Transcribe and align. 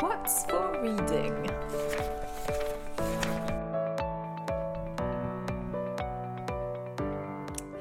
What's 0.00 0.46
for 0.46 0.80
reading? 0.80 1.50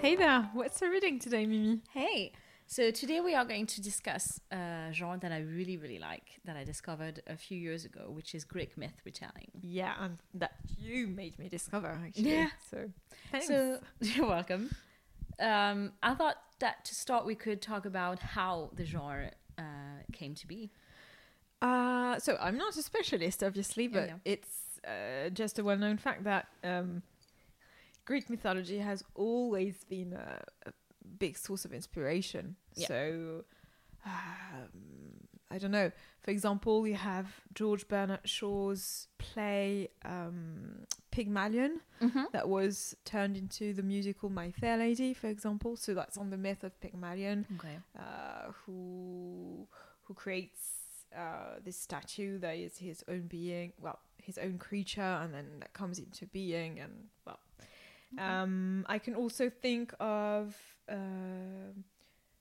Hey 0.02 0.16
there, 0.18 0.50
what's 0.54 0.80
for 0.80 0.90
reading 0.90 1.20
today, 1.20 1.46
Mimi? 1.46 1.80
Hey, 1.94 2.34
so 2.66 2.92
today 2.92 3.22
we 3.22 3.34
are 3.34 3.46
going 3.46 3.66
to 3.68 3.82
discuss 3.82 4.42
a 4.52 4.90
genre 4.92 5.18
that 5.22 5.32
I 5.32 5.40
really, 5.40 5.78
really 5.78 6.00
like 6.00 6.42
that 6.44 6.58
I 6.58 6.66
discovered 6.66 7.22
a 7.28 7.38
few 7.38 7.58
years 7.58 7.86
ago, 7.86 8.08
which 8.10 8.36
is 8.36 8.44
Greek 8.44 8.78
myth 8.78 9.00
retelling. 9.06 9.52
Yeah, 9.62 9.94
and 10.02 10.18
that 10.34 10.56
you 10.78 11.08
made 11.08 11.40
me 11.40 11.48
discover, 11.48 11.98
actually. 12.06 12.32
Yeah. 12.32 12.50
So, 12.70 12.90
thanks. 13.32 13.48
So 13.48 13.80
you're 14.02 14.28
welcome. 14.28 14.70
Um, 15.40 15.94
I 16.04 16.14
thought 16.14 16.36
that 16.64 16.86
to 16.86 16.96
start 16.96 17.26
we 17.26 17.36
could 17.36 17.62
talk 17.62 17.86
about 17.86 18.20
how 18.20 18.72
the 18.74 18.86
genre 18.86 19.32
uh, 19.58 20.00
came 20.12 20.34
to 20.36 20.48
be. 20.48 20.72
Uh, 21.62 22.20
so 22.20 22.38
I'm 22.40 22.58
not 22.58 22.76
a 22.76 22.82
specialist, 22.82 23.44
obviously, 23.44 23.88
but 23.88 24.08
yeah. 24.10 24.16
it's 24.26 24.54
uh, 24.86 25.30
just 25.30 25.60
a 25.60 25.64
well-known 25.64 25.98
fact 25.98 26.24
that 26.24 26.48
um, 26.64 27.04
Greek 28.06 28.30
mythology 28.30 28.80
has 28.80 29.04
always 29.16 29.84
been 29.90 30.14
a, 30.14 30.44
a 30.66 30.72
big 31.20 31.38
source 31.38 31.64
of 31.66 31.74
inspiration. 31.74 32.56
Yeah. 32.76 32.88
So 32.88 33.44
um, 34.06 34.70
I 35.52 35.58
don't 35.58 35.72
know. 35.72 35.92
For 36.22 36.32
example, 36.32 36.88
you 36.88 36.96
have 36.96 37.28
George 37.54 37.88
Bernard 37.88 38.22
Shaw's 38.26 39.08
play 39.18 39.90
um, 40.04 40.86
Pygmalion 41.18 41.74
Mm-hmm. 42.02 42.26
that 42.34 42.46
was 42.50 42.96
turned 43.06 43.36
into 43.38 43.66
the 43.74 43.84
musical 43.84 44.28
My 44.30 44.50
Fair 44.52 44.78
Lady, 44.78 45.14
for 45.14 45.28
example. 45.36 45.78
So 45.78 45.94
that's 45.94 46.18
on 46.18 46.30
the 46.32 46.38
myth 46.38 46.64
of 46.64 46.72
Pygmalion 46.82 47.46
Okay. 47.56 47.78
uh, 47.98 48.52
who 48.66 49.68
who 50.06 50.14
creates 50.14 50.60
uh, 51.16 51.60
this 51.64 51.78
statue 51.88 52.40
that 52.40 52.56
is 52.58 52.78
his 52.78 53.04
own 53.08 53.28
being, 53.38 53.72
well, 53.80 54.00
his 54.18 54.38
own 54.38 54.58
creature, 54.58 55.14
and 55.22 55.34
then 55.34 55.48
that 55.62 55.72
comes 55.74 55.98
into 56.00 56.26
being, 56.26 56.80
and 56.80 56.94
well, 57.26 57.40
um, 58.18 58.86
I 58.90 58.98
can 59.00 59.16
also 59.16 59.50
think 59.50 59.94
of 60.00 60.56
uh, 60.90 61.72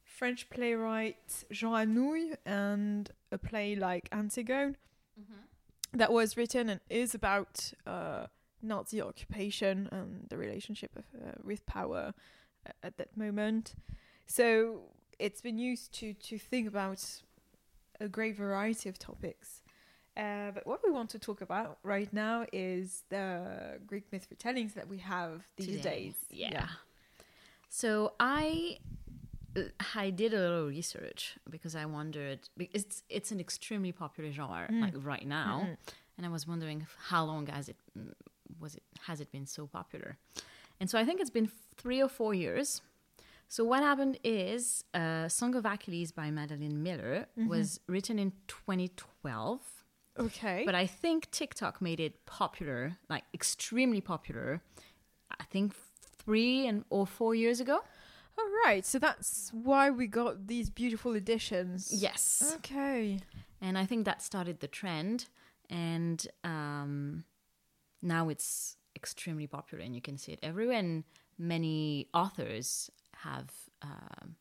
French 0.05 0.48
playwright 0.50 1.45
Jean 1.53 1.73
Anouilh 1.73 2.37
and 2.45 3.11
a 3.31 3.39
play 3.39 3.77
like 3.77 4.09
Antigone 4.12 4.75
Mm-hmm. 5.20 5.98
that 5.98 6.11
was 6.12 6.37
written 6.39 6.69
and 6.70 6.81
is 6.89 7.15
about 7.15 7.73
uh, 7.87 8.27
Nazi 8.63 9.01
occupation 9.03 9.89
and 9.93 10.27
the 10.29 10.37
relationship 10.37 10.91
of, 10.97 11.05
uh, 11.21 11.33
with 11.43 11.65
power 11.67 12.15
at 12.83 12.97
that 12.97 13.17
moment. 13.17 13.75
So 14.27 14.83
it's 15.19 15.41
been 15.41 15.59
used 15.59 15.93
to 16.01 16.15
to 16.15 16.39
think 16.39 16.69
about 16.69 17.23
a 18.01 18.09
great 18.09 18.37
variety 18.37 18.89
of 18.89 18.99
topics. 18.99 19.63
Uh, 20.17 20.51
but 20.53 20.67
what 20.67 20.81
we 20.85 20.91
want 20.91 21.09
to 21.11 21.19
talk 21.19 21.41
about 21.41 21.79
right 21.83 22.13
now 22.13 22.45
is 22.53 23.05
the 23.09 23.81
Greek 23.87 24.05
myth 24.13 24.27
retellings 24.31 24.75
that 24.75 24.87
we 24.89 24.99
have 24.99 25.43
these 25.57 25.67
Today. 25.67 25.83
days. 26.05 26.15
Yeah. 26.31 26.69
So 27.69 28.13
I 28.21 28.79
I 29.97 30.11
did 30.11 30.33
a 30.33 30.39
little 30.39 30.67
research 30.67 31.37
because 31.51 31.75
I 31.75 31.85
wondered 31.85 32.41
because 32.57 32.85
it's 32.85 33.03
it's 33.09 33.33
an 33.33 33.41
extremely 33.41 33.93
popular 33.93 34.31
genre 34.33 34.67
Mm. 34.71 34.81
like 34.81 34.95
right 35.05 35.27
now, 35.27 35.61
Mhm. 35.67 35.77
and 36.17 36.27
I 36.27 36.31
was 36.31 36.47
wondering 36.47 36.87
how 37.11 37.25
long 37.25 37.47
has 37.49 37.69
it 37.69 37.77
mm, 37.99 38.15
was 38.61 38.75
it 38.75 38.83
has 39.06 39.20
it 39.20 39.31
been 39.33 39.47
so 39.47 39.67
popular, 39.67 40.17
and 40.81 40.89
so 40.91 40.98
I 40.98 41.05
think 41.05 41.20
it's 41.20 41.31
been 41.31 41.50
three 41.77 42.03
or 42.03 42.08
four 42.08 42.34
years. 42.34 42.83
So 43.48 43.64
what 43.64 43.83
happened 43.83 44.19
is 44.25 44.84
uh, 44.94 45.28
"Song 45.28 45.55
of 45.55 45.64
Achilles" 45.67 46.12
by 46.12 46.31
Madeline 46.31 46.83
Miller 46.83 47.27
Mm-hmm. 47.39 47.48
was 47.48 47.81
written 47.86 48.19
in 48.19 48.33
2012. 48.48 49.61
Okay. 50.19 50.62
But 50.66 50.75
I 50.75 50.87
think 50.87 51.31
TikTok 51.31 51.81
made 51.81 51.99
it 52.00 52.25
popular, 52.27 52.97
like 53.09 53.25
extremely 53.34 54.00
popular. 54.00 54.60
I 55.41 55.44
think 55.44 55.75
three 56.25 56.66
and 56.66 56.84
or 56.91 57.06
four 57.06 57.34
years 57.34 57.60
ago. 57.60 57.81
All 58.38 58.50
right. 58.65 58.84
So 58.87 58.98
that's 58.98 59.50
why 59.53 59.91
we 59.91 60.06
got 60.06 60.47
these 60.47 60.71
beautiful 60.71 61.15
editions. 61.16 61.91
Yes, 61.93 62.53
Okay. 62.56 63.19
and 63.60 63.77
I 63.78 63.84
think 63.87 64.04
that 64.04 64.22
started 64.22 64.60
the 64.60 64.69
trend, 64.69 65.27
and 65.71 66.27
um, 66.44 67.25
now 68.03 68.29
it's 68.29 68.77
extremely 68.97 69.47
popular, 69.47 69.83
and 69.85 69.95
you 69.95 70.01
can 70.03 70.19
see 70.19 70.33
it 70.33 70.41
everywhere. 70.43 70.79
And 70.79 71.05
many 71.39 72.09
authors 72.13 72.91
have 73.17 73.51
um, 73.83 74.37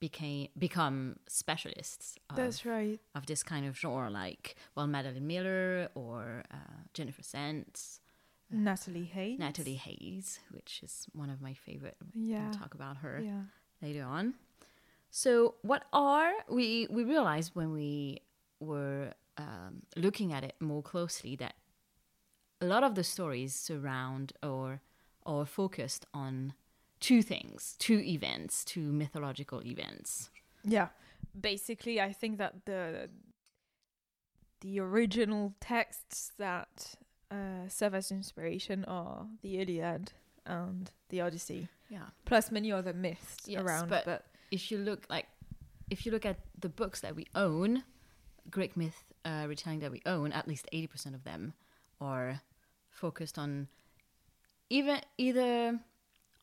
became 0.00 0.48
become 0.58 1.16
specialists. 1.28 2.16
Of, 2.30 2.36
That's 2.36 2.64
right. 2.66 2.98
of 3.14 3.26
this 3.26 3.42
kind 3.42 3.66
of 3.66 3.78
genre, 3.78 4.10
like 4.10 4.56
well, 4.74 4.86
Madeline 4.86 5.26
Miller 5.26 5.88
or 5.94 6.42
uh, 6.52 6.56
Jennifer 6.94 7.22
Saint. 7.22 7.80
Natalie 8.54 9.04
Haynes. 9.04 9.38
Natalie 9.38 9.76
Haynes, 9.76 10.38
which 10.50 10.80
is 10.82 11.06
one 11.14 11.30
of 11.30 11.40
my 11.40 11.54
favorite. 11.54 11.96
Yeah. 12.14 12.42
We'll 12.42 12.52
talk 12.58 12.74
about 12.74 12.98
her 12.98 13.20
Yeah. 13.24 13.42
later 13.80 14.04
on. 14.04 14.34
So, 15.10 15.54
what 15.62 15.84
are 15.92 16.32
we? 16.50 16.86
We 16.90 17.04
realized 17.04 17.52
when 17.54 17.72
we 17.72 18.20
were 18.60 19.14
um, 19.38 19.82
looking 19.96 20.32
at 20.34 20.44
it 20.44 20.54
more 20.60 20.82
closely 20.82 21.36
that 21.36 21.54
a 22.62 22.64
lot 22.64 22.82
of 22.84 22.94
the 22.94 23.04
stories 23.04 23.54
surround 23.54 24.32
or 24.42 24.80
or 25.26 25.46
focused 25.46 26.06
on 26.14 26.54
two 27.00 27.22
things, 27.22 27.76
two 27.78 28.00
events, 28.00 28.64
two 28.64 28.92
mythological 28.92 29.60
events. 29.64 30.30
Yeah. 30.64 30.88
Basically, 31.40 32.00
I 32.00 32.12
think 32.12 32.38
that 32.38 32.64
the 32.66 33.08
the 34.60 34.78
original 34.80 35.54
texts 35.60 36.32
that 36.38 36.94
uh, 37.30 37.66
serve 37.68 37.94
as 37.94 38.10
inspiration 38.10 38.84
are 38.86 39.26
the 39.42 39.58
Iliad 39.60 40.12
and 40.46 40.90
the 41.08 41.20
Odyssey, 41.20 41.68
Yeah. 41.88 42.06
plus 42.24 42.50
many 42.52 42.70
other 42.70 42.92
myths 42.92 43.36
Yes, 43.46 43.62
around. 43.62 43.88
but- 43.88 44.04
But, 44.04 44.26
If 44.50 44.70
you 44.70 44.78
look 44.78 45.06
like, 45.08 45.26
if 45.90 46.04
you 46.04 46.12
look 46.12 46.26
at 46.26 46.38
the 46.60 46.68
books 46.68 47.00
that 47.00 47.16
we 47.16 47.26
own, 47.34 47.84
Greek 48.50 48.76
myth 48.76 49.02
uh, 49.24 49.46
retelling 49.48 49.80
that 49.80 49.90
we 49.90 50.02
own, 50.04 50.30
at 50.32 50.46
least 50.46 50.66
eighty 50.72 50.86
percent 50.86 51.14
of 51.14 51.24
them 51.24 51.54
are 52.00 52.42
focused 53.04 53.36
on 53.44 53.50
even 54.70 54.96
either 55.18 55.78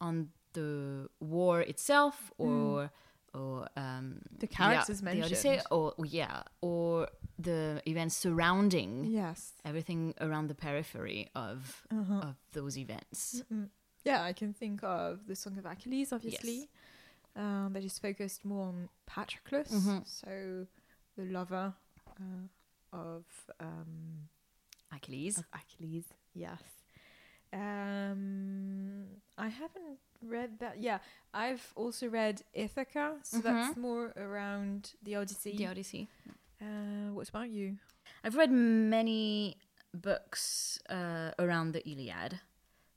on 0.01 0.29
the 0.53 1.07
war 1.19 1.61
itself 1.71 2.15
or 2.37 2.89
or 3.33 3.67
um, 3.77 4.05
The 4.39 4.47
characters 4.47 5.01
yeah, 5.03 5.13
the 5.13 5.21
Odyssey, 5.25 5.49
mentioned. 5.49 5.67
or 5.71 5.93
yeah, 6.19 6.41
or 6.61 7.07
the 7.47 7.79
events 7.85 8.15
surrounding 8.25 8.91
yes. 9.05 9.53
everything 9.63 10.13
around 10.25 10.45
the 10.49 10.55
periphery 10.65 11.21
of 11.35 11.57
Uh-huh. 11.91 12.21
of 12.29 12.35
those 12.57 12.75
events. 12.85 13.43
Mm. 13.53 13.69
Yeah, 14.05 14.29
I 14.29 14.33
can 14.33 14.53
think 14.53 14.83
of 14.83 15.11
the 15.27 15.35
Song 15.35 15.57
of 15.59 15.65
Achilles, 15.65 16.11
obviously. 16.13 16.59
Um, 17.35 17.73
that 17.73 17.83
is 17.83 17.99
focused 17.99 18.43
more 18.43 18.65
on 18.71 18.89
Patroclus, 19.05 19.69
Mhm. 19.71 20.01
so 20.19 20.31
the 21.17 21.25
lover 21.37 21.73
uh, 22.19 22.47
of 22.91 23.23
um, 23.59 24.27
Achilles. 24.91 25.37
of 25.37 25.45
Achilles. 25.53 26.05
Yes. 26.39 26.61
Um, 27.51 29.05
I 29.37 29.47
haven't 29.47 29.99
read 30.25 30.59
that. 30.59 30.81
Yeah, 30.81 30.99
I've 31.33 31.65
also 31.75 32.07
read 32.07 32.41
Ithaca, 32.53 33.15
so 33.23 33.39
that's 33.39 33.75
more 33.77 34.13
around 34.17 34.93
the 35.03 35.15
Odyssey. 35.15 35.55
The 35.57 35.67
Odyssey. 35.67 36.07
uh, 36.61 37.11
what 37.13 37.29
about 37.29 37.49
you? 37.49 37.77
I've 38.23 38.35
read 38.35 38.51
many 38.51 39.57
books 39.93 40.79
uh, 40.89 41.31
around 41.39 41.71
the 41.73 41.87
Iliad, 41.89 42.39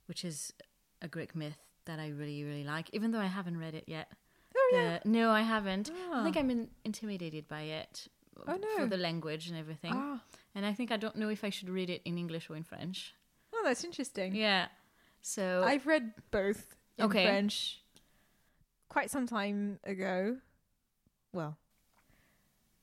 which 0.07 0.25
is 0.25 0.53
a 1.01 1.09
Greek 1.09 1.35
myth 1.35 1.59
that 1.87 1.99
I 1.99 2.09
really, 2.09 2.45
really 2.45 2.65
like, 2.65 2.89
even 2.93 3.11
though 3.13 3.21
I 3.21 3.27
haven't 3.27 3.59
read 3.59 3.75
it 3.75 3.85
yet. 3.87 4.09
Oh 4.57 4.71
yeah. 4.75 4.97
Uh, 4.97 4.99
no, 5.05 5.31
I 5.31 5.43
haven't. 5.43 5.91
I 6.13 6.23
think 6.25 6.37
Ah. 6.37 6.41
I'm 6.41 6.51
in- 6.51 6.71
intimidated 6.85 7.49
by 7.49 7.63
it 7.63 8.09
Oh, 8.47 8.57
no. 8.57 8.69
for 8.77 8.87
the 8.87 8.97
language 8.99 9.49
and 9.49 9.57
everything. 9.59 9.93
Ah. 9.95 10.21
And 10.55 10.67
I 10.67 10.73
think 10.75 10.91
I 10.93 10.97
don't 10.99 11.17
know 11.17 11.29
if 11.31 11.43
I 11.45 11.51
should 11.51 11.69
read 11.71 11.89
it 11.91 12.03
in 12.05 12.19
English 12.19 12.51
or 12.51 12.57
in 12.57 12.65
French. 12.65 13.15
Oh, 13.63 13.67
that's 13.69 13.85
interesting. 13.85 14.35
Yeah. 14.35 14.67
So 15.21 15.63
I've 15.65 15.87
read 15.87 16.15
both 16.33 16.75
in 16.99 17.05
Okay. 17.05 17.25
French 17.27 17.81
quite 18.89 19.09
some 19.09 19.25
time 19.27 19.79
ago. 19.85 20.39
Well, 21.33 21.57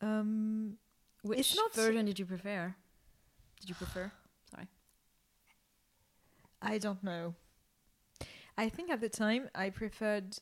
um, 0.02 0.78
which 1.22 1.56
version 1.76 2.06
did 2.06 2.18
you 2.18 2.26
prefer? 2.26 2.74
Did 3.60 3.70
you 3.70 3.76
prefer? 3.76 4.10
Sorry. 4.50 4.68
I 6.62 6.78
don't 6.78 7.04
know. 7.04 7.36
I 8.58 8.70
think 8.70 8.90
at 8.90 9.02
the 9.02 9.10
time 9.10 9.50
I 9.54 9.70
preferred 9.70 10.38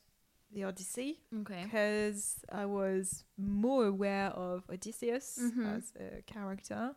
the 0.54 0.63
Odyssey 0.66 1.19
Okay. 1.42 1.63
because 1.63 2.40
I 2.51 2.66
was 2.66 3.24
more 3.38 3.86
aware 3.88 4.28
of 4.30 4.63
Odysseus 4.69 5.40
Mhm. 5.42 5.78
as 5.78 5.94
a 6.00 6.22
character. 6.22 6.95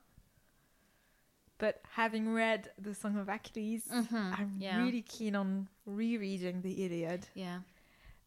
But 1.61 1.81
having 1.93 2.33
read 2.33 2.71
the 2.79 2.95
Song 2.95 3.17
of 3.17 3.29
Achilles, 3.29 3.85
Mhm. 3.89 4.39
I'm 4.39 4.57
Yeah. 4.59 4.83
really 4.83 5.03
keen 5.03 5.37
on 5.37 5.69
rereading 5.87 6.63
the 6.63 6.85
Iliad 6.85 7.29
Yeah. 7.35 7.61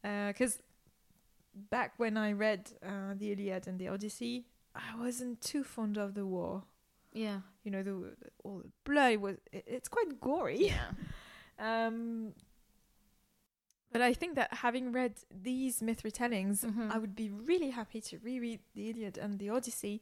because 0.01 0.61
back 1.53 1.93
when 1.97 2.15
I 2.17 2.31
read 2.33 2.71
uh, 2.81 3.13
the 3.15 3.31
Iliad 3.31 3.67
and 3.67 3.77
the 3.79 3.87
Odyssey, 3.89 4.45
I 4.75 4.95
wasn't 4.95 5.41
too 5.41 5.63
fond 5.63 5.97
of 5.97 6.13
the 6.13 6.25
war. 6.25 6.63
Yeah. 7.11 7.41
You 7.63 7.71
know, 7.71 7.83
the 7.83 8.15
all 8.43 8.59
the 8.59 8.71
blood 8.83 9.17
was 9.17 9.37
it, 9.51 9.63
it's 9.67 9.89
quite 9.89 10.19
gory. 10.21 10.67
Yeah. 10.67 10.91
Um, 11.59 12.33
but 13.91 14.01
I 14.01 14.13
think 14.13 14.33
that 14.35 14.51
having 14.55 14.91
read 14.91 15.13
these 15.29 15.83
myth 15.83 16.01
retellings, 16.03 16.65
Mhm. 16.65 16.91
I 16.91 16.97
would 16.97 17.15
be 17.15 17.29
really 17.29 17.69
happy 17.69 18.01
to 18.01 18.17
reread 18.19 18.59
the 18.73 18.89
Iliad 18.89 19.17
and 19.19 19.37
the 19.37 19.49
Odyssey. 19.49 20.01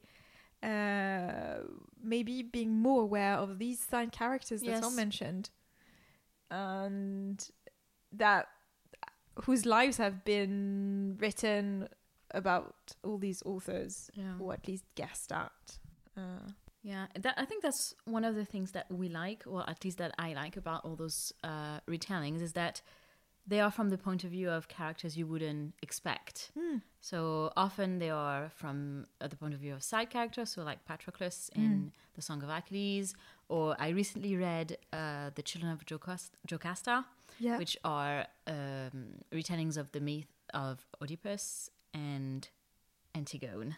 Uh, 0.64 1.64
maybe 2.04 2.44
being 2.44 2.72
more 2.82 3.02
aware 3.02 3.36
of 3.36 3.58
these 3.58 3.80
side 3.80 4.12
characters 4.12 4.62
that 4.62 4.70
are 4.84 4.88
Yes. 4.92 4.96
mentioned, 4.96 5.50
and 6.50 7.50
that 8.12 8.48
whose 9.46 9.66
lives 9.66 9.98
have 9.98 10.24
been 10.24 11.18
written 11.20 11.88
about 12.32 12.96
all 13.04 13.18
these 13.18 13.42
authors, 13.44 14.10
Yeah. 14.14 14.38
or 14.40 14.54
at 14.54 14.68
least 14.68 14.84
guessed 14.96 15.32
at. 15.32 15.80
Uh, 16.18 16.50
Yeah, 16.84 17.06
that, 17.20 17.36
I 17.38 17.46
think 17.46 17.62
that's 17.62 17.94
one 18.06 18.26
of 18.26 18.34
the 18.36 18.44
things 18.46 18.72
that 18.72 18.90
we 18.92 19.08
like, 19.08 19.44
or 19.46 19.68
at 19.70 19.84
least 19.86 20.00
that 20.00 20.14
I 20.18 20.34
like 20.34 20.58
about 20.58 20.84
all 20.84 20.96
those 20.96 21.32
uh, 21.44 21.80
retellings, 21.88 22.42
is 22.42 22.54
that 22.54 22.82
they 23.48 23.60
are 23.60 23.72
from 23.72 23.90
the 23.90 23.98
point 23.98 24.24
of 24.24 24.32
view 24.32 24.50
of 24.50 24.68
characters 24.68 25.18
you 25.18 25.26
wouldn't 25.28 25.74
expect. 25.82 26.52
So 27.02 27.52
often 27.58 28.00
they 28.00 28.10
are 28.12 28.52
from 28.56 29.08
uh, 29.20 29.28
the 29.28 29.36
point 29.36 29.54
of 29.54 29.60
view 29.60 29.74
of 29.74 29.82
side 29.84 30.10
characters, 30.10 30.52
so 30.52 30.64
like 30.64 30.86
Patroclus 30.86 31.50
in 31.56 31.92
The 32.16 32.22
Song 32.22 32.44
of 32.44 32.50
Achilles, 32.50 33.16
or 33.50 33.76
I 33.80 33.90
recently 33.90 34.36
read 34.38 34.78
uh, 34.94 35.32
The 35.34 35.42
Children 35.42 35.72
of 35.72 35.86
Jocasta, 35.86 36.38
Jocasta 36.48 37.06
yeah, 37.40 37.58
which 37.58 37.76
are 37.84 38.28
um, 38.48 39.24
retellings 39.34 39.78
of 39.78 39.92
the 39.92 40.00
myth 40.00 40.28
of 40.54 40.86
Oedipus 41.02 41.70
and 41.94 42.48
Antigone, 43.16 43.76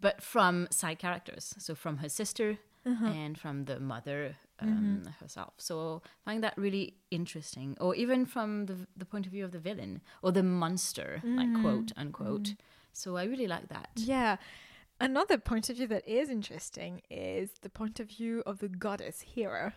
but 0.00 0.22
from 0.22 0.66
side 0.70 0.98
characters. 0.98 1.54
So 1.58 1.74
from 1.74 1.98
her 1.98 2.08
sister 2.08 2.58
and 2.84 3.36
from 3.38 3.66
the 3.66 3.78
mother 3.78 4.36
Mm-hmm. 4.62 5.06
um, 5.06 5.14
herself. 5.20 5.54
So 5.58 6.02
I 6.26 6.30
find 6.30 6.42
that 6.42 6.54
really 6.56 6.94
interesting. 7.10 7.76
Or 7.80 7.94
even 7.94 8.26
from 8.26 8.66
the 8.66 8.76
the 8.96 9.04
point 9.04 9.26
of 9.26 9.32
view 9.32 9.44
of 9.44 9.52
the 9.52 9.58
villain 9.60 10.00
or 10.22 10.32
the 10.32 10.42
monster, 10.42 11.22
like 11.24 11.48
mm-hmm. 11.48 11.62
quote 11.62 11.92
unquote. 11.96 12.42
Mm-hmm. 12.42 12.62
So 12.92 13.16
I 13.16 13.24
really 13.24 13.46
like 13.46 13.68
that. 13.68 13.90
Yeah. 13.94 14.36
Another 15.00 15.38
point 15.38 15.70
of 15.70 15.76
view 15.76 15.86
that 15.86 16.08
is 16.08 16.28
interesting 16.28 17.02
is 17.08 17.50
the 17.62 17.70
point 17.70 18.00
of 18.00 18.08
view 18.08 18.42
of 18.46 18.58
the 18.58 18.68
goddess 18.68 19.20
Hera 19.20 19.74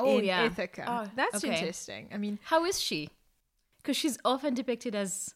Oh 0.00 0.18
in 0.18 0.24
yeah. 0.24 0.44
Ithaca. 0.46 0.84
Oh, 0.86 1.10
That's 1.14 1.44
okay. 1.44 1.54
interesting. 1.54 2.08
I 2.12 2.16
mean, 2.16 2.38
How 2.44 2.64
is 2.64 2.80
she? 2.80 3.10
Because 3.78 3.96
she's 3.96 4.18
often 4.24 4.54
depicted 4.54 4.94
as 4.94 5.34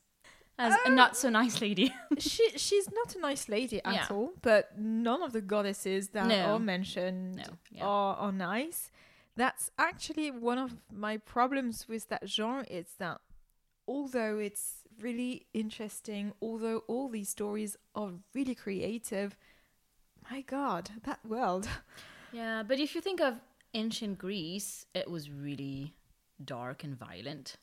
as 0.58 0.72
a 0.74 0.78
Oh. 0.86 0.90
not 0.94 1.16
so 1.16 1.28
nice 1.30 1.60
lady. 1.60 1.92
she 2.18 2.50
she's 2.56 2.90
not 2.92 3.14
a 3.16 3.18
nice 3.20 3.48
lady 3.48 3.82
at 3.84 3.94
Yeah. 3.94 4.06
all, 4.10 4.32
but 4.42 4.78
none 4.78 5.22
of 5.22 5.32
the 5.32 5.40
goddesses 5.40 6.08
that 6.10 6.26
No. 6.26 6.54
are 6.54 6.58
mentioned 6.58 7.36
No, 7.36 7.44
yeah. 7.70 7.84
are, 7.84 8.16
are 8.16 8.32
nice. 8.32 8.90
That's 9.36 9.70
actually 9.78 10.30
one 10.30 10.58
of 10.58 10.76
my 10.92 11.16
problems 11.16 11.88
with 11.88 12.08
that 12.08 12.28
genre 12.28 12.64
is 12.70 12.86
that 12.98 13.20
although 13.88 14.38
it's 14.38 14.82
really 15.00 15.46
interesting, 15.52 16.32
although 16.40 16.84
all 16.86 17.08
these 17.08 17.28
stories 17.30 17.76
are 17.96 18.12
really 18.32 18.54
creative, 18.54 19.36
my 20.30 20.40
god, 20.42 20.90
that 21.04 21.20
world. 21.26 21.68
Yeah, 22.32 22.64
but 22.64 22.80
if 22.80 22.96
you 22.96 23.00
think 23.00 23.20
of 23.20 23.40
ancient 23.74 24.18
Greece, 24.18 24.86
it 24.92 25.08
was 25.08 25.30
really 25.30 25.94
dark 26.44 26.82
and 26.82 26.96
violent. 26.98 27.56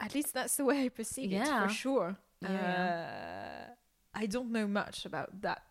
At 0.00 0.14
least 0.14 0.34
that's 0.34 0.56
the 0.56 0.64
way 0.64 0.84
I 0.84 0.88
perceive 0.90 1.32
it 1.32 1.46
for 1.46 1.68
sure. 1.68 2.16
Yeah. 2.40 3.66
Uh, 3.68 3.74
I 4.14 4.26
don't 4.26 4.50
know 4.52 4.66
much 4.66 5.04
about 5.06 5.40
that 5.42 5.62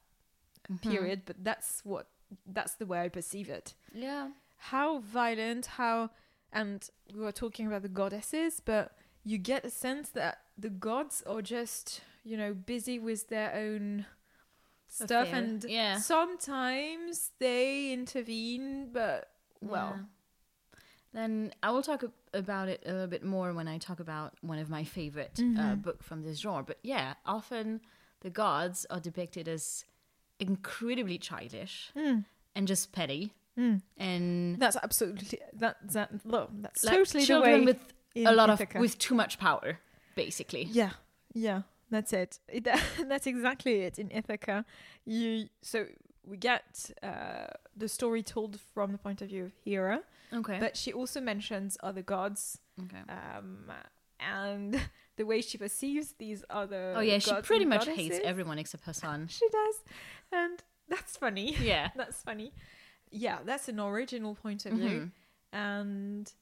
Mm-hmm. 0.72 0.90
period, 0.90 1.22
but 1.28 1.44
that's 1.44 1.82
what 1.86 2.08
that's 2.48 2.74
the 2.74 2.88
way 2.88 3.02
I 3.02 3.10
perceive 3.10 3.50
it. 3.50 3.76
Yeah. 3.94 4.30
How 4.58 4.98
violent, 4.98 5.68
how 5.78 6.10
and 6.52 6.90
we 7.14 7.20
were 7.22 7.32
talking 7.32 7.68
about 7.68 7.84
the 7.84 7.88
goddesses, 7.90 8.62
but 8.66 8.98
you 9.24 9.38
get 9.38 9.64
a 9.64 9.70
sense 9.70 10.10
that 10.10 10.40
the 10.58 10.72
gods 10.72 11.22
are 11.28 11.44
just, 11.44 12.02
you 12.24 12.36
know, 12.36 12.56
busy 12.56 12.98
with 12.98 13.30
their 13.30 13.54
own 13.54 14.08
stuff 14.88 15.28
Affair. 15.28 15.36
and 15.44 15.64
Yeah. 15.66 16.00
sometimes 16.00 17.32
they 17.40 17.92
intervene, 17.94 18.90
but 18.92 19.30
well, 19.62 19.94
Yeah. 19.98 20.04
Then 21.16 21.54
I 21.64 21.72
will 21.72 21.82
talk 21.82 22.04
about 22.34 22.68
it 22.68 22.84
a 22.86 22.92
little 22.92 23.08
bit 23.08 23.24
more 23.24 23.54
when 23.54 23.68
I 23.70 23.78
talk 23.80 24.00
about 24.02 24.34
one 24.42 24.60
of 24.60 24.70
my 24.70 24.84
favorite 24.84 25.40
uh, 25.40 25.42
Mhm. 25.76 25.82
book 25.82 26.04
from 26.04 26.24
this 26.24 26.38
genre. 26.40 26.64
But 26.72 26.80
yeah, 26.84 27.14
often 27.26 27.80
the 28.20 28.30
gods 28.30 28.86
are 28.90 29.00
depicted 29.00 29.48
as 29.48 29.86
incredibly 30.40 31.18
childish 31.18 31.92
Mm. 31.96 32.26
and 32.56 32.68
just 32.68 32.92
petty, 32.92 33.32
Mm. 33.58 33.82
and 33.98 34.60
that's 34.60 34.76
absolutely 34.84 35.40
that 35.54 35.78
that 35.94 36.10
look, 36.26 36.50
that's 36.62 36.84
like 36.84 36.96
totally 36.96 37.24
the 37.24 37.28
children 37.28 37.60
way 37.62 37.66
with 37.66 37.94
a 38.16 38.34
lot 38.36 38.50
Ithaca. 38.50 38.78
of 38.78 38.82
with 38.82 38.98
too 38.98 39.16
much 39.16 39.38
power, 39.40 39.80
basically. 40.16 40.64
Yeah, 40.66 40.92
yeah, 41.34 41.62
that's 41.90 42.12
it. 42.12 42.40
it 42.50 42.66
that's 43.10 43.28
exactly 43.28 43.76
it 43.88 43.98
in 43.98 44.12
Ithaca. 44.12 44.66
You 45.06 45.48
so 45.62 45.88
we 46.28 46.38
get 46.38 46.90
uh, 47.04 47.48
the 47.76 47.88
story 47.88 48.24
told 48.24 48.60
from 48.74 48.92
the 48.92 48.98
point 48.98 49.22
of 49.22 49.28
view 49.30 49.46
of 49.46 49.52
Hera, 49.64 50.02
Okay. 50.34 50.60
but 50.60 50.76
she 50.76 50.92
also 50.94 51.22
mentions 51.22 51.78
other 51.84 52.02
gods, 52.02 52.60
okay. 52.84 52.98
um, 53.10 53.72
and 54.20 54.80
the 55.18 55.24
way 55.26 55.42
she 55.42 55.58
perceives 55.58 56.14
these 56.18 56.44
other. 56.50 56.94
oh 56.96 57.02
yeah, 57.02 57.20
she 57.20 57.34
pretty 57.44 57.66
much 57.66 57.88
hates 57.88 58.20
everyone 58.24 58.58
except 58.60 58.86
her 58.86 58.94
son. 58.94 59.28
She 59.30 59.48
does, 59.50 59.76
and 60.32 60.64
that's 60.90 61.18
funny. 61.18 61.56
Yeah. 61.62 61.90
that's 61.96 62.22
funny. 62.22 62.54
Yeah, 63.12 63.40
that's 63.46 63.70
an 63.70 63.80
original 63.80 64.36
point 64.36 64.66
of 64.66 64.74
view, 64.74 65.00
Mhm. 65.00 65.12
and 65.54 66.34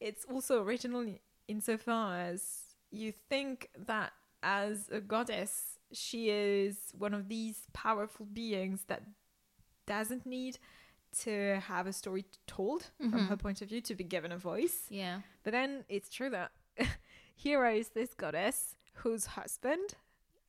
it's 0.00 0.24
also 0.24 0.62
original 0.62 1.00
in- 1.00 1.18
insofar 1.48 2.18
as 2.20 2.74
you 2.90 3.12
think 3.28 3.70
that 3.86 4.12
as 4.42 4.88
a 4.90 5.00
goddess, 5.00 5.78
she 5.92 6.30
is 6.30 6.92
one 6.98 7.14
of 7.14 7.28
these 7.28 7.66
powerful 7.72 8.26
beings 8.26 8.84
that 8.88 9.02
doesn't 9.96 10.24
need 10.26 10.54
to 11.24 11.34
have 11.72 11.86
a 11.88 11.92
story 11.92 12.24
told 12.46 12.82
from 12.98 13.12
Mhm. 13.12 13.28
her 13.28 13.36
point 13.36 13.58
of 13.62 13.68
view 13.68 13.80
to 13.90 13.94
be 13.94 14.04
given 14.04 14.30
a 14.32 14.38
voice. 14.38 14.78
Yeah. 14.90 15.16
But 15.44 15.50
then 15.52 15.84
it's 15.88 16.08
true 16.16 16.30
that 16.30 16.50
Hera 17.42 17.72
is 17.82 17.88
this 17.90 18.14
goddess 18.14 18.76
whose 19.02 19.24
husband, 19.38 19.88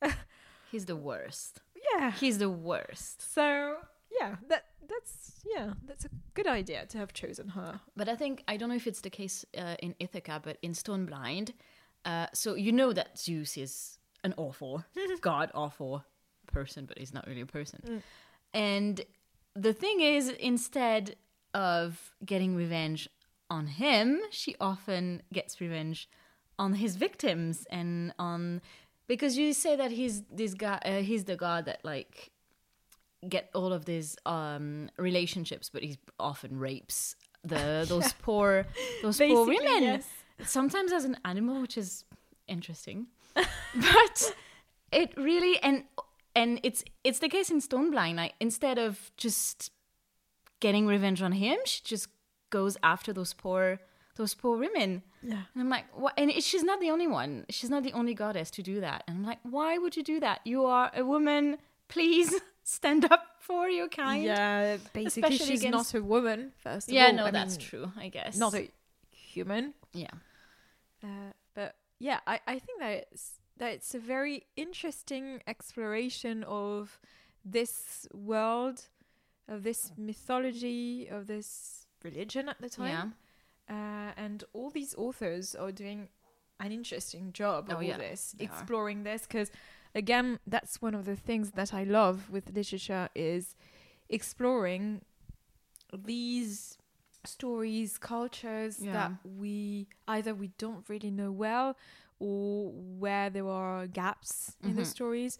He's 0.70 0.86
the 0.86 0.96
worst. 0.96 1.60
yeah. 1.94 2.10
He's 2.22 2.38
the 2.38 2.48
worst. 2.70 3.16
So 3.34 3.76
yeah, 4.20 4.36
that 4.48 4.64
that's 4.88 5.14
yeah, 5.54 5.74
that's 5.88 6.04
a 6.04 6.10
good 6.34 6.46
idea 6.46 6.86
to 6.86 6.98
have 6.98 7.12
chosen 7.12 7.48
her. 7.50 7.80
But 7.96 8.08
I 8.08 8.16
think 8.16 8.42
I 8.48 8.56
don't 8.56 8.68
know 8.68 8.76
if 8.76 8.86
it's 8.86 9.00
the 9.02 9.10
case 9.10 9.44
uh, 9.56 9.76
in 9.80 9.94
Ithaca, 9.98 10.40
but 10.42 10.56
in 10.62 10.74
Stone 10.74 11.06
Blind, 11.06 11.52
uh, 12.04 12.26
so 12.32 12.54
you 12.54 12.72
know 12.72 12.92
that 12.92 13.18
Zeus 13.18 13.56
is 13.56 13.98
an 14.24 14.34
awful 14.36 14.84
god, 15.20 15.50
awful 15.54 16.04
person, 16.46 16.86
but 16.86 16.98
he's 16.98 17.12
not 17.14 17.26
really 17.26 17.40
a 17.42 17.46
person. 17.46 17.80
Mm. 17.86 18.02
And 18.54 19.00
the 19.54 19.72
thing 19.72 20.00
is, 20.00 20.28
instead 20.28 21.16
of 21.54 22.14
getting 22.24 22.56
revenge 22.56 23.08
on 23.50 23.66
him, 23.66 24.20
she 24.30 24.56
often 24.60 25.22
gets 25.32 25.60
revenge 25.60 26.08
on 26.58 26.74
his 26.74 26.96
victims 26.96 27.66
and 27.70 28.14
on 28.18 28.60
because 29.08 29.36
you 29.36 29.52
say 29.52 29.76
that 29.76 29.90
he's 29.90 30.22
this 30.30 30.54
guy, 30.54 30.78
uh, 30.84 31.02
he's 31.02 31.24
the 31.24 31.36
god 31.36 31.64
that 31.66 31.84
like 31.84 32.30
get 33.28 33.50
all 33.54 33.72
of 33.72 33.84
these 33.84 34.16
um 34.26 34.88
relationships, 34.96 35.70
but 35.70 35.82
he 35.82 35.98
often 36.18 36.58
rapes 36.58 37.16
the 37.44 37.84
those 37.88 38.12
poor 38.14 38.66
those 39.02 39.18
poor 39.18 39.46
women. 39.46 39.82
yes. 39.82 40.08
Sometimes 40.44 40.92
as 40.92 41.04
an 41.04 41.16
animal, 41.24 41.60
which 41.60 41.76
is 41.76 42.04
interesting, 42.48 43.06
but 43.34 44.34
it 44.92 45.12
really 45.16 45.58
and 45.62 45.84
and 46.34 46.60
it's 46.62 46.84
it's 47.04 47.18
the 47.18 47.28
case 47.28 47.50
in 47.50 47.60
Stoneblind. 47.60 48.16
Like 48.16 48.34
instead 48.40 48.78
of 48.78 49.10
just 49.16 49.70
getting 50.60 50.86
revenge 50.86 51.22
on 51.22 51.32
him, 51.32 51.58
she 51.64 51.80
just 51.84 52.08
goes 52.50 52.76
after 52.82 53.12
those 53.12 53.32
poor 53.34 53.78
those 54.16 54.34
poor 54.34 54.56
women. 54.58 55.02
Yeah. 55.22 55.42
And 55.54 55.62
I'm 55.62 55.68
like, 55.68 55.84
what? 55.94 56.12
And 56.18 56.30
it, 56.30 56.42
she's 56.42 56.62
not 56.62 56.80
the 56.80 56.90
only 56.90 57.06
one. 57.06 57.46
She's 57.48 57.70
not 57.70 57.82
the 57.82 57.92
only 57.94 58.14
goddess 58.14 58.50
to 58.52 58.62
do 58.62 58.80
that. 58.80 59.04
And 59.08 59.18
I'm 59.18 59.24
like, 59.24 59.38
why 59.42 59.78
would 59.78 59.96
you 59.96 60.02
do 60.02 60.20
that? 60.20 60.40
You 60.44 60.66
are 60.66 60.90
a 60.94 61.04
woman. 61.04 61.58
Please 61.88 62.34
stand 62.64 63.04
up 63.10 63.24
for 63.40 63.68
your 63.68 63.88
kind. 63.88 64.24
Yeah, 64.24 64.76
basically 64.92 65.06
Especially 65.34 65.46
she's 65.46 65.60
against- 65.64 65.94
not 65.94 66.00
a 66.00 66.04
woman. 66.04 66.52
First 66.58 66.88
of 66.88 66.94
Yeah, 66.94 67.06
all, 67.06 67.12
no, 67.14 67.24
I 67.26 67.30
that's 67.30 67.56
mean, 67.56 67.66
true. 67.66 67.92
I 67.98 68.08
guess 68.08 68.36
Not 68.36 68.54
a 68.54 68.70
human. 69.10 69.74
yeah. 69.94 70.10
Uh, 71.02 71.32
but 71.54 71.74
yeah, 71.98 72.20
I, 72.26 72.40
I 72.46 72.58
think 72.58 72.78
that 72.80 73.08
it's 73.12 73.32
that 73.58 73.72
it's 73.72 73.94
a 73.94 73.98
very 73.98 74.44
interesting 74.56 75.42
exploration 75.46 76.44
of 76.44 76.98
this 77.44 78.06
world, 78.14 78.88
of 79.48 79.62
this 79.62 79.92
mythology, 79.96 81.08
of 81.08 81.26
this 81.26 81.86
religion 82.02 82.48
at 82.48 82.60
the 82.60 82.68
time. 82.70 83.14
Yeah. 83.68 84.08
Uh, 84.08 84.12
and 84.16 84.44
all 84.52 84.70
these 84.70 84.94
authors 84.96 85.54
are 85.54 85.72
doing 85.72 86.08
an 86.60 86.72
interesting 86.72 87.32
job 87.32 87.66
of 87.68 87.74
Oh, 87.74 87.76
all 87.76 87.82
yeah, 87.82 87.96
this, 87.98 88.34
they 88.38 88.44
are. 88.46 88.48
exploring 88.48 89.02
this, 89.04 89.22
because 89.22 89.50
again, 89.94 90.38
that's 90.46 90.80
one 90.82 90.94
of 90.94 91.04
the 91.04 91.16
things 91.16 91.52
that 91.52 91.72
I 91.74 91.84
love 91.84 92.30
with 92.30 92.54
literature 92.54 93.08
is 93.14 93.54
exploring 94.08 95.02
these 95.92 96.78
stories, 97.24 97.98
cultures 97.98 98.80
Yeah. 98.80 98.92
that 98.92 99.12
we 99.24 99.86
either 100.08 100.34
we 100.34 100.48
don't 100.58 100.88
really 100.88 101.10
know 101.10 101.30
well 101.30 101.76
or 102.22 102.70
where 103.02 103.28
there 103.30 103.48
are 103.48 103.86
gaps 103.88 104.56
in 104.62 104.76
the 104.76 104.82
Mhm. 104.82 104.86
stories. 104.96 105.38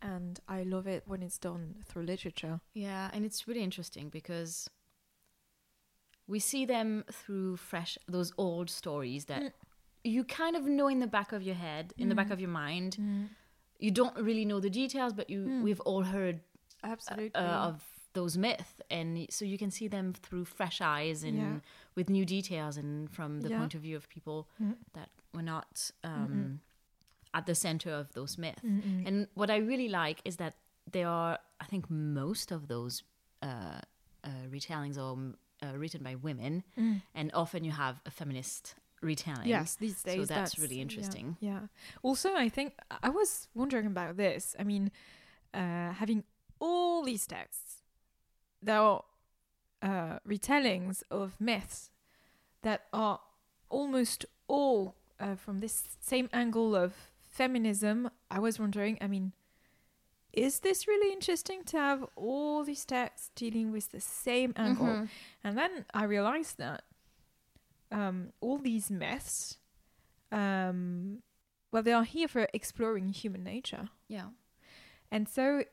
And 0.00 0.40
I 0.48 0.62
love 0.64 0.86
it 0.86 1.02
when 1.06 1.22
it's 1.22 1.38
done 1.38 1.76
through 1.86 2.04
literature. 2.06 2.60
Yeah, 2.74 3.10
and 3.12 3.24
it's 3.24 3.46
really 3.46 3.62
interesting 3.62 4.08
because 4.10 4.68
we 6.26 6.38
see 6.38 6.64
them 6.66 7.04
through 7.12 7.56
fresh 7.56 7.98
those 8.08 8.32
old 8.38 8.70
stories 8.70 9.26
that 9.26 9.42
Mm. 9.42 9.52
you 10.04 10.24
kind 10.24 10.56
of 10.56 10.64
know 10.66 10.88
in 10.88 11.00
the 11.00 11.06
back 11.06 11.32
of 11.32 11.42
your 11.42 11.54
head, 11.54 11.92
in 11.96 12.08
the 12.08 12.14
back 12.14 12.28
Mm. 12.28 12.32
of 12.32 12.40
your 12.40 12.50
mind. 12.50 12.96
You 13.78 13.90
don't 13.90 14.16
really 14.16 14.44
know 14.44 14.60
the 14.60 14.70
details, 14.70 15.12
but 15.12 15.28
you 15.28 15.46
Mm. 15.48 15.62
we've 15.62 15.80
all 15.80 16.04
heard 16.04 16.40
uh, 16.84 16.88
Absolutely. 16.88 17.40
uh, 17.40 17.68
of 17.68 17.82
those 18.14 18.36
myths, 18.36 18.80
and 18.90 19.26
so 19.30 19.44
you 19.44 19.56
can 19.58 19.70
see 19.70 19.88
them 19.88 20.12
through 20.12 20.44
fresh 20.44 20.80
eyes 20.80 21.22
and 21.24 21.36
Yeah. 21.38 21.58
with 21.94 22.08
new 22.10 22.24
details, 22.24 22.76
and 22.76 23.10
from 23.10 23.40
the 23.40 23.48
Yeah. 23.50 23.58
point 23.58 23.74
of 23.74 23.80
view 23.82 23.96
of 23.96 24.08
people 24.08 24.48
Mm. 24.60 24.76
that 24.92 25.10
were 25.34 25.42
not 25.54 25.90
um, 26.04 26.60
at 27.34 27.46
the 27.46 27.54
center 27.54 27.90
of 27.90 28.12
those 28.12 28.36
myths. 28.38 28.62
Mm-mm. 28.62 29.06
And 29.06 29.28
what 29.34 29.50
I 29.50 29.56
really 29.56 29.88
like 29.88 30.20
is 30.24 30.36
that 30.36 30.54
there 30.90 31.08
are, 31.08 31.38
I 31.60 31.64
think, 31.64 31.88
most 31.90 32.52
of 32.52 32.66
those 32.68 33.02
uh, 33.42 33.80
uh, 34.24 34.28
retellings 34.50 34.96
are 34.98 35.16
uh, 35.66 35.76
written 35.78 36.02
by 36.02 36.14
women, 36.14 36.62
Mm. 36.76 37.02
and 37.14 37.30
often 37.34 37.64
you 37.64 37.72
have 37.72 38.00
a 38.06 38.10
feminist 38.10 38.74
retelling. 39.00 39.48
Yes, 39.48 39.74
these 39.76 40.00
days. 40.02 40.28
so 40.28 40.34
that's, 40.34 40.58
really 40.58 40.76
yeah, 40.76 40.82
interesting. 40.82 41.36
Yeah, 41.40 41.66
Also, 42.02 42.28
I 42.36 42.48
think 42.48 42.74
I 43.02 43.08
was 43.08 43.48
wondering 43.54 43.86
about 43.86 44.16
this. 44.16 44.54
I 44.60 44.64
mean, 44.64 44.90
uh, 45.54 45.92
having 46.02 46.22
all 46.60 47.02
these 47.02 47.26
texts, 47.26 47.61
there 48.62 48.78
are 48.78 49.02
uh, 49.82 50.18
retellings 50.26 51.02
of 51.10 51.40
myths 51.40 51.90
that 52.62 52.82
are 52.92 53.20
almost 53.68 54.24
all 54.46 54.94
uh, 55.18 55.34
from 55.34 55.58
this 55.60 55.96
same 56.00 56.28
angle 56.32 56.76
of 56.76 56.94
feminism. 57.20 58.10
I 58.30 58.38
was 58.38 58.58
wondering. 58.58 58.98
I 59.00 59.06
mean. 59.08 59.32
Is 60.32 60.60
this 60.60 60.88
really 60.88 61.12
interesting 61.12 61.62
to 61.64 61.76
have 61.76 62.06
all 62.16 62.64
these 62.64 62.86
texts 62.86 63.30
dealing 63.34 63.70
with 63.70 63.90
the 63.90 64.00
same 64.00 64.54
angle? 64.56 64.86
Mhm. 64.86 65.08
And 65.44 65.58
then 65.58 65.84
I 65.92 66.04
realized 66.04 66.56
that 66.56 66.84
um, 67.90 68.32
all 68.40 68.56
these 68.56 68.90
myths, 68.90 69.58
um, 70.30 71.22
well, 71.70 71.82
they 71.82 71.92
are 71.92 72.04
here 72.04 72.28
for 72.28 72.48
exploring 72.54 73.10
human 73.10 73.44
nature. 73.44 73.90
Yeah. 74.08 74.28
And 75.10 75.28
so 75.28 75.64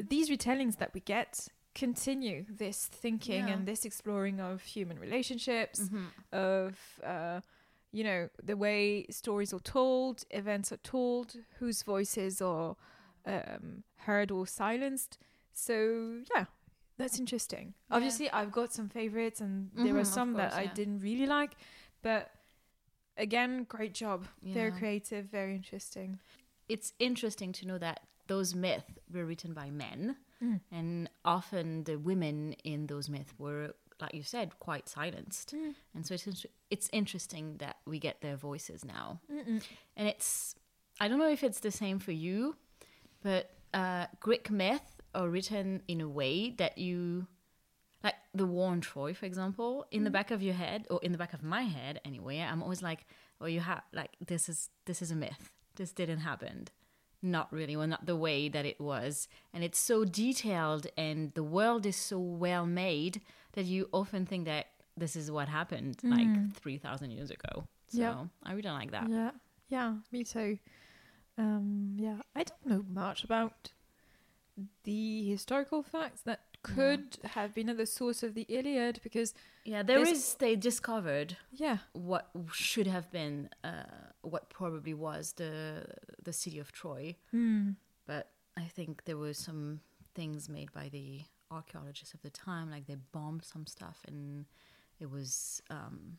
these 0.00 0.30
retellings 0.30 0.78
that 0.78 0.92
we 0.94 1.00
get 1.00 1.48
continue 1.74 2.44
this 2.48 2.86
thinking 2.86 3.48
Yeah. 3.48 3.54
and 3.54 3.66
this 3.66 3.84
exploring 3.84 4.40
of 4.40 4.62
human 4.62 4.98
relationships, 4.98 5.80
Mhm. 5.80 6.10
of, 6.32 7.00
uh, 7.04 7.40
you 7.92 8.04
know, 8.04 8.28
the 8.42 8.56
way 8.56 9.06
stories 9.10 9.52
are 9.52 9.60
told, 9.60 10.24
events 10.30 10.72
are 10.72 10.78
told, 10.78 11.36
whose 11.58 11.82
voices 11.82 12.40
are 12.42 12.76
um, 13.26 13.82
heard 13.98 14.30
or 14.30 14.46
silenced. 14.46 15.18
So, 15.52 16.22
yeah, 16.34 16.46
that's 16.96 17.18
interesting. 17.18 17.74
Yeah. 17.90 17.96
Obviously, 17.96 18.30
I've 18.30 18.52
got 18.52 18.72
some 18.72 18.88
favorites, 18.88 19.40
and 19.40 19.70
there 19.74 19.94
Mhm, 19.94 19.96
are 19.98 20.00
of 20.00 20.06
some 20.06 20.32
that 20.34 20.52
course, 20.52 20.54
I 20.62 20.66
didn't 20.74 21.00
really 21.00 21.26
like, 21.26 21.52
but 22.02 22.30
again, 23.16 23.64
great 23.64 23.92
job. 23.94 24.26
Very 24.42 24.70
creative, 24.72 25.26
very 25.26 25.54
interesting. 25.54 26.18
It's 26.68 26.92
interesting 26.98 27.52
to 27.52 27.66
know 27.66 27.78
that 27.78 28.00
those 28.28 28.54
myths 28.54 28.92
were 29.12 29.24
written 29.24 29.52
by 29.54 29.70
men, 29.70 30.16
Mm. 30.42 30.60
and 30.70 31.10
often 31.24 31.82
the 31.84 31.96
women 31.96 32.52
in 32.62 32.86
those 32.86 33.08
myths 33.08 33.32
were, 33.38 33.74
like 34.00 34.14
you 34.14 34.22
said, 34.22 34.58
quite 34.60 34.88
silenced. 34.88 35.52
Mm. 35.52 35.74
And 35.94 36.06
so 36.06 36.14
it's 36.14 36.46
it's 36.70 36.88
interesting 36.92 37.56
that 37.58 37.76
we 37.86 37.98
get 37.98 38.20
their 38.20 38.36
voices 38.36 38.84
now. 38.84 39.20
Mm-mm. 39.32 39.60
and 39.96 40.06
it's 40.08 40.54
I 41.00 41.08
don't 41.08 41.18
know 41.18 41.30
if 41.30 41.42
it's 41.42 41.60
the 41.60 41.72
same 41.72 41.98
for 41.98 42.12
you, 42.12 42.54
but 43.22 43.50
uh, 43.74 44.06
Greek 44.20 44.48
myth 44.50 45.00
are 45.14 45.28
written 45.28 45.82
in 45.88 46.00
a 46.00 46.08
way 46.08 46.50
that 46.58 46.78
you 46.78 47.26
like 48.04 48.14
the 48.32 48.46
war 48.46 48.70
on 48.70 48.80
Troy, 48.80 49.14
for 49.14 49.26
example, 49.26 49.86
in 49.90 50.04
the 50.04 50.10
back 50.10 50.30
of 50.30 50.40
your 50.40 50.54
head 50.54 50.86
or 50.90 51.00
in 51.02 51.10
the 51.12 51.18
back 51.18 51.32
of 51.32 51.42
my 51.42 51.62
head 51.62 52.00
anyway. 52.04 52.38
I'm 52.38 52.62
always 52.62 52.82
like, 52.82 53.06
oh, 53.40 53.46
you 53.46 53.60
have 53.60 53.82
like 53.92 54.12
this 54.24 54.48
is 54.48 54.70
this 54.86 55.02
is 55.02 55.10
a 55.10 55.16
myth. 55.16 55.50
This 55.74 55.92
didn't 55.92 56.20
happen. 56.20 56.68
Not 57.20 57.52
really, 57.52 57.76
well, 57.76 57.88
not 57.88 58.06
the 58.06 58.14
way 58.16 58.48
that 58.48 58.64
it 58.64 58.80
was, 58.80 59.26
and 59.52 59.64
it's 59.64 59.78
so 59.78 60.04
detailed, 60.04 60.86
and 60.96 61.32
the 61.34 61.42
world 61.42 61.84
is 61.84 61.96
so 61.96 62.18
well 62.18 62.64
made 62.64 63.20
that 63.52 63.64
you 63.64 63.88
often 63.92 64.24
think 64.24 64.44
that 64.44 64.66
this 64.96 65.16
is 65.16 65.30
what 65.30 65.48
happened 65.48 65.98
like 66.04 66.54
three 66.54 66.78
thousand 66.78 67.10
years 67.10 67.30
ago. 67.30 67.64
So 67.88 67.98
Yeah. 68.00 68.24
I 68.44 68.52
really 68.52 68.70
like 68.70 68.92
that. 68.92 69.08
Yeah, 69.10 69.30
yeah, 69.68 69.94
me 70.12 70.22
too. 70.24 70.58
Um, 71.36 71.96
yeah, 71.98 72.18
I 72.36 72.44
don't 72.44 72.66
know 72.66 72.84
much 72.88 73.24
about 73.24 73.70
the 74.84 75.28
historical 75.28 75.82
facts 75.82 76.20
that 76.22 76.40
could 76.62 77.18
have 77.24 77.54
been 77.54 77.68
at 77.68 77.76
the 77.76 77.86
source 77.86 78.22
of 78.22 78.34
the 78.34 78.46
Iliad 78.48 79.00
because, 79.02 79.34
Yeah, 79.64 79.82
There's- 79.82 80.34
They 80.34 80.56
discovered 80.56 81.36
yeah, 81.52 81.78
what 81.92 82.30
should 82.52 82.86
have 82.86 83.10
been, 83.10 83.50
uh, 83.62 83.84
what 84.22 84.48
probably 84.50 84.94
was 84.94 85.32
the 85.32 85.86
the 86.22 86.32
city 86.32 86.58
of 86.58 86.72
Troy, 86.72 87.16
mm. 87.32 87.76
but 88.06 88.32
I 88.56 88.64
think 88.64 89.04
there 89.04 89.16
were 89.16 89.34
some 89.34 89.80
things 90.14 90.48
made 90.48 90.72
by 90.72 90.88
the 90.88 91.22
archaeologists 91.50 92.14
of 92.14 92.22
the 92.22 92.30
time, 92.30 92.70
like 92.70 92.86
they 92.86 92.96
bombed 93.12 93.44
some 93.44 93.66
stuff 93.66 94.04
and 94.08 94.46
it 95.00 95.10
was 95.10 95.62
um, 95.70 96.18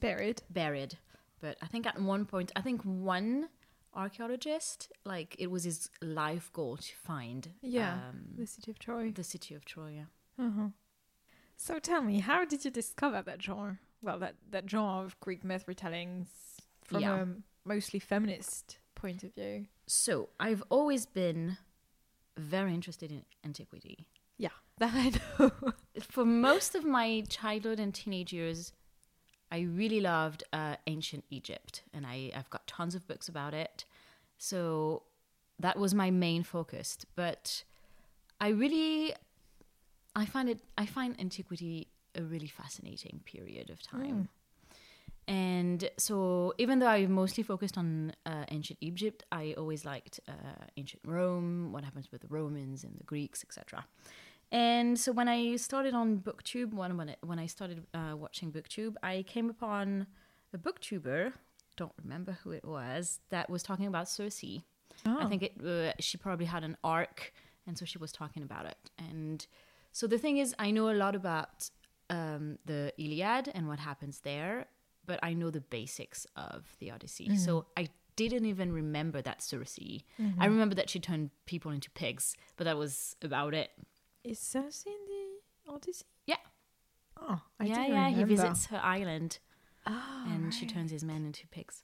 buried. 0.00 0.42
buried. 0.50 0.98
But 1.40 1.56
I 1.62 1.66
think 1.66 1.86
at 1.86 2.00
one 2.00 2.26
point, 2.26 2.52
I 2.54 2.60
think 2.60 2.82
one 2.82 3.48
archaeologist, 3.94 4.90
like 5.04 5.36
it 5.38 5.50
was 5.50 5.64
his 5.64 5.90
life 6.02 6.52
goal 6.52 6.76
to 6.76 6.94
find, 6.96 7.48
Yeah, 7.62 7.94
um, 8.10 8.34
The 8.36 8.46
city 8.46 8.70
of 8.70 8.78
Troy. 8.78 9.10
the 9.10 9.24
city 9.24 9.54
of 9.54 9.64
Troy. 9.64 9.92
Yeah. 9.96 10.44
Uh-huh. 10.46 10.68
So 11.56 11.78
tell 11.78 12.02
me, 12.02 12.20
how 12.20 12.44
did 12.44 12.64
you 12.64 12.70
discover 12.70 13.22
that 13.22 13.42
genre? 13.42 13.78
Well, 14.02 14.18
that 14.20 14.36
that 14.50 14.68
genre 14.70 15.04
of 15.04 15.18
Greek 15.20 15.44
myth 15.44 15.64
retellings 15.66 16.26
from 16.82 17.00
Yeah. 17.02 17.22
a 17.22 17.26
mostly 17.64 18.00
feminist 18.00 18.78
point 18.94 19.22
of 19.24 19.34
view. 19.34 19.66
So 19.86 20.30
I've 20.40 20.62
always 20.70 21.04
been 21.06 21.58
very 22.38 22.72
interested 22.74 23.12
in 23.12 23.24
antiquity. 23.44 24.06
Yeah, 24.38 24.50
that 24.78 24.94
I 24.94 25.12
know. 25.38 25.72
For 26.00 26.24
most 26.24 26.74
of 26.74 26.84
my 26.84 27.22
childhood 27.28 27.78
and 27.78 27.94
teenage 27.94 28.32
years, 28.32 28.72
I 29.50 29.60
really 29.60 30.00
loved 30.00 30.44
uh, 30.52 30.76
ancient 30.86 31.24
Egypt, 31.30 31.82
and 31.92 32.06
I, 32.06 32.30
I've 32.34 32.50
got 32.50 32.66
tons 32.66 32.94
of 32.94 33.06
books 33.08 33.28
about 33.28 33.54
it. 33.54 33.84
So 34.38 35.02
that 35.58 35.78
was 35.78 35.94
my 35.94 36.10
main 36.10 36.42
focus. 36.42 36.98
But 37.16 37.64
I 38.40 38.48
really, 38.48 39.12
I 40.14 40.24
find 40.24 40.48
it, 40.48 40.60
I 40.78 40.86
find 40.86 41.18
antiquity 41.20 41.88
a 42.14 42.22
really 42.22 42.48
fascinating 42.48 43.20
period 43.24 43.70
of 43.70 43.82
time. 43.82 44.28
And 45.28 45.88
so, 45.96 46.54
even 46.58 46.80
though 46.80 46.88
I 46.88 47.06
mostly 47.06 47.44
focused 47.44 47.78
on 47.78 48.12
uh, 48.26 48.44
ancient 48.48 48.78
Egypt, 48.80 49.22
I 49.30 49.54
always 49.56 49.84
liked 49.84 50.18
uh, 50.26 50.32
ancient 50.76 51.02
Rome, 51.06 51.70
what 51.70 51.84
happens 51.84 52.10
with 52.10 52.22
the 52.22 52.26
Romans 52.26 52.82
and 52.82 52.98
the 52.98 53.04
Greeks, 53.04 53.44
etc. 53.44 53.84
And 54.52 54.98
so, 54.98 55.12
when 55.12 55.28
I 55.28 55.56
started 55.56 55.94
on 55.94 56.18
BookTube, 56.18 56.74
when 56.74 56.96
when, 56.96 57.08
it, 57.10 57.18
when 57.22 57.38
I 57.38 57.46
started 57.46 57.86
uh, 57.94 58.14
watching 58.16 58.50
BookTube, 58.52 58.94
I 59.02 59.22
came 59.26 59.48
upon 59.48 60.06
a 60.52 60.58
BookTuber, 60.58 61.32
don't 61.76 61.92
remember 62.02 62.38
who 62.42 62.50
it 62.50 62.64
was, 62.64 63.20
that 63.30 63.48
was 63.48 63.62
talking 63.62 63.86
about 63.86 64.08
Circe. 64.08 64.42
I 64.44 64.62
Oh. 65.06 65.28
think 65.28 65.42
it 65.44 65.54
uh, 65.64 65.92
she 66.00 66.18
probably 66.18 66.46
had 66.46 66.64
an 66.64 66.76
arc, 66.82 67.32
and 67.66 67.78
so 67.78 67.84
she 67.84 67.98
was 67.98 68.10
talking 68.12 68.42
about 68.42 68.66
it. 68.66 68.76
And 68.98 69.46
so 69.92 70.06
the 70.06 70.18
thing 70.18 70.38
is, 70.38 70.54
I 70.58 70.72
know 70.72 70.90
a 70.90 70.94
lot 71.04 71.14
about 71.14 71.70
um, 72.10 72.58
the 72.66 72.92
Iliad 72.98 73.50
and 73.54 73.68
what 73.68 73.78
happens 73.78 74.20
there, 74.20 74.66
but 75.06 75.20
I 75.22 75.32
know 75.32 75.50
the 75.50 75.60
basics 75.60 76.26
of 76.36 76.64
the 76.80 76.90
Odyssey. 76.90 77.36
So 77.36 77.66
I 77.76 77.88
didn't 78.16 78.44
even 78.46 78.72
remember 78.72 79.22
that 79.22 79.40
Circe. 79.42 79.78
I 80.40 80.46
remember 80.46 80.74
that 80.74 80.90
she 80.90 80.98
turned 80.98 81.30
people 81.46 81.70
into 81.70 81.88
pigs, 81.92 82.34
but 82.56 82.64
that 82.64 82.76
was 82.76 83.14
about 83.22 83.54
it. 83.54 83.70
Is 84.24 84.38
Circe 84.38 84.84
in 84.86 84.92
the 85.06 85.72
Odyssey? 85.72 86.04
Yeah. 86.26 86.36
Oh, 87.20 87.40
I 87.58 87.64
yeah, 87.64 87.86
yeah. 87.86 88.08
He 88.10 88.24
visits 88.24 88.66
her 88.66 88.80
island, 88.82 89.38
Ah, 89.86 90.26
and 90.32 90.52
she 90.54 90.66
turns 90.66 90.90
his 90.90 91.04
men 91.04 91.24
into 91.24 91.46
pigs, 91.48 91.82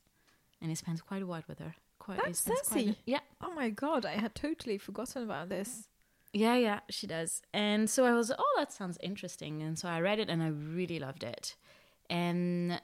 and 0.60 0.70
he 0.70 0.74
spends 0.74 1.00
quite 1.02 1.22
a 1.22 1.26
while 1.26 1.42
with 1.48 1.58
her. 1.58 1.74
Quite, 1.98 2.20
That's 2.24 2.40
spends 2.40 2.68
quite 2.68 2.88
a- 2.88 2.96
yeah. 3.06 3.20
Oh 3.40 3.52
my 3.54 3.70
god, 3.70 4.04
I 4.06 4.12
had 4.12 4.34
totally 4.34 4.78
forgotten 4.78 5.22
about 5.22 5.48
this. 5.48 5.88
Yeah, 6.32 6.56
yeah, 6.56 6.80
she 6.90 7.06
does. 7.06 7.40
And 7.54 7.88
so 7.88 8.04
I 8.04 8.12
was, 8.12 8.30
oh, 8.38 8.54
that 8.58 8.70
sounds 8.72 8.98
interesting. 9.02 9.62
And 9.62 9.78
so 9.78 9.88
I 9.88 10.00
read 10.00 10.18
it 10.18 10.28
and 10.28 10.42
I 10.42 10.48
really 10.48 10.98
loved 10.98 11.22
it. 11.24 11.56
And 12.10 12.80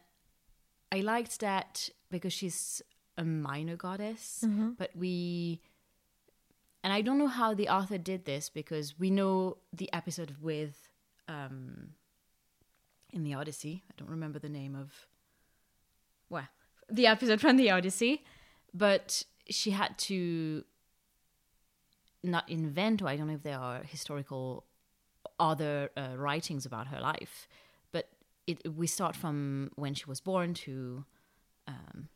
I 0.91 1.01
liked 1.01 1.41
that 1.41 1.91
because 2.11 2.33
she's 2.33 2.81
a 3.19 3.25
minor 3.25 3.77
goddess, 3.77 4.43
Mm-hmm. 4.47 4.71
but 4.79 4.91
we. 4.97 5.61
And 6.85 6.93
I 6.93 7.01
don't 7.01 7.19
know 7.19 7.29
how 7.29 7.55
the 7.55 7.69
author 7.69 7.99
did 7.99 8.25
this 8.25 8.49
because 8.49 8.99
we 8.99 9.11
know 9.11 9.59
the 9.73 9.93
episode 9.93 10.37
with. 10.41 10.89
Um, 11.29 11.95
in 13.13 13.25
the 13.25 13.35
Odyssey. 13.35 13.83
I 13.89 13.95
don't 13.97 14.11
remember 14.11 14.39
the 14.39 14.49
name 14.49 14.75
of. 14.75 15.07
Well, 16.31 16.49
the 16.91 17.07
episode 17.07 17.41
from 17.41 17.57
the 17.57 17.71
Odyssey, 17.71 18.25
but 18.73 19.23
she 19.49 19.71
had 19.71 19.99
to 19.99 20.65
not 22.23 22.49
invent, 22.49 23.03
or 23.03 23.09
I 23.09 23.17
don't 23.17 23.29
know 23.29 23.35
if 23.35 23.43
there 23.43 23.59
are 23.59 23.83
historical 23.83 24.65
other 25.39 25.91
uh, 25.97 26.17
writings 26.17 26.65
about 26.65 26.87
her 26.89 27.01
life, 27.01 27.49
but 27.93 28.09
it 28.47 28.75
we 28.75 28.87
start 28.87 29.15
from 29.15 29.71
when 29.77 29.95
she 29.95 30.07
was 30.07 30.21
born 30.21 30.55
to. 30.55 31.05
Um, 31.69 32.09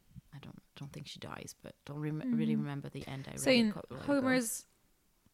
don't 0.76 0.86
don't 0.86 0.92
think 0.92 1.06
she 1.08 1.18
dies, 1.18 1.54
but 1.62 1.74
don't 1.84 1.98
rem- 1.98 2.22
really 2.36 2.54
remember 2.56 2.88
the 2.88 3.06
end. 3.08 3.26
I 3.32 3.36
So 3.36 3.50
read 3.50 3.56
it 3.56 3.60
in 3.60 3.70
while 3.70 3.84
ago. 3.90 3.96
Homer's 4.06 4.66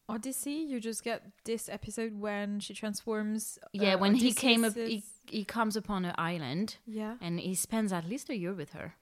Odyssey, 0.09 0.53
you 0.71 0.81
just 0.81 1.05
get 1.05 1.23
this 1.45 1.69
episode 1.69 2.19
when 2.19 2.61
she 2.61 2.75
transforms. 2.75 3.59
yeah, 3.73 3.95
uh, 3.95 3.99
when 3.99 4.15
he 4.15 4.33
came 4.33 4.65
up, 4.65 4.75
he, 4.75 5.03
he 5.29 5.45
comes 5.45 5.77
upon 5.77 6.05
an 6.05 6.15
island 6.19 6.77
Yeah. 6.87 7.17
and 7.21 7.39
he 7.41 7.55
spends 7.55 7.93
at 7.93 8.09
least 8.09 8.29
a 8.31 8.37
year 8.37 8.55
with 8.55 8.73
her. 8.73 8.95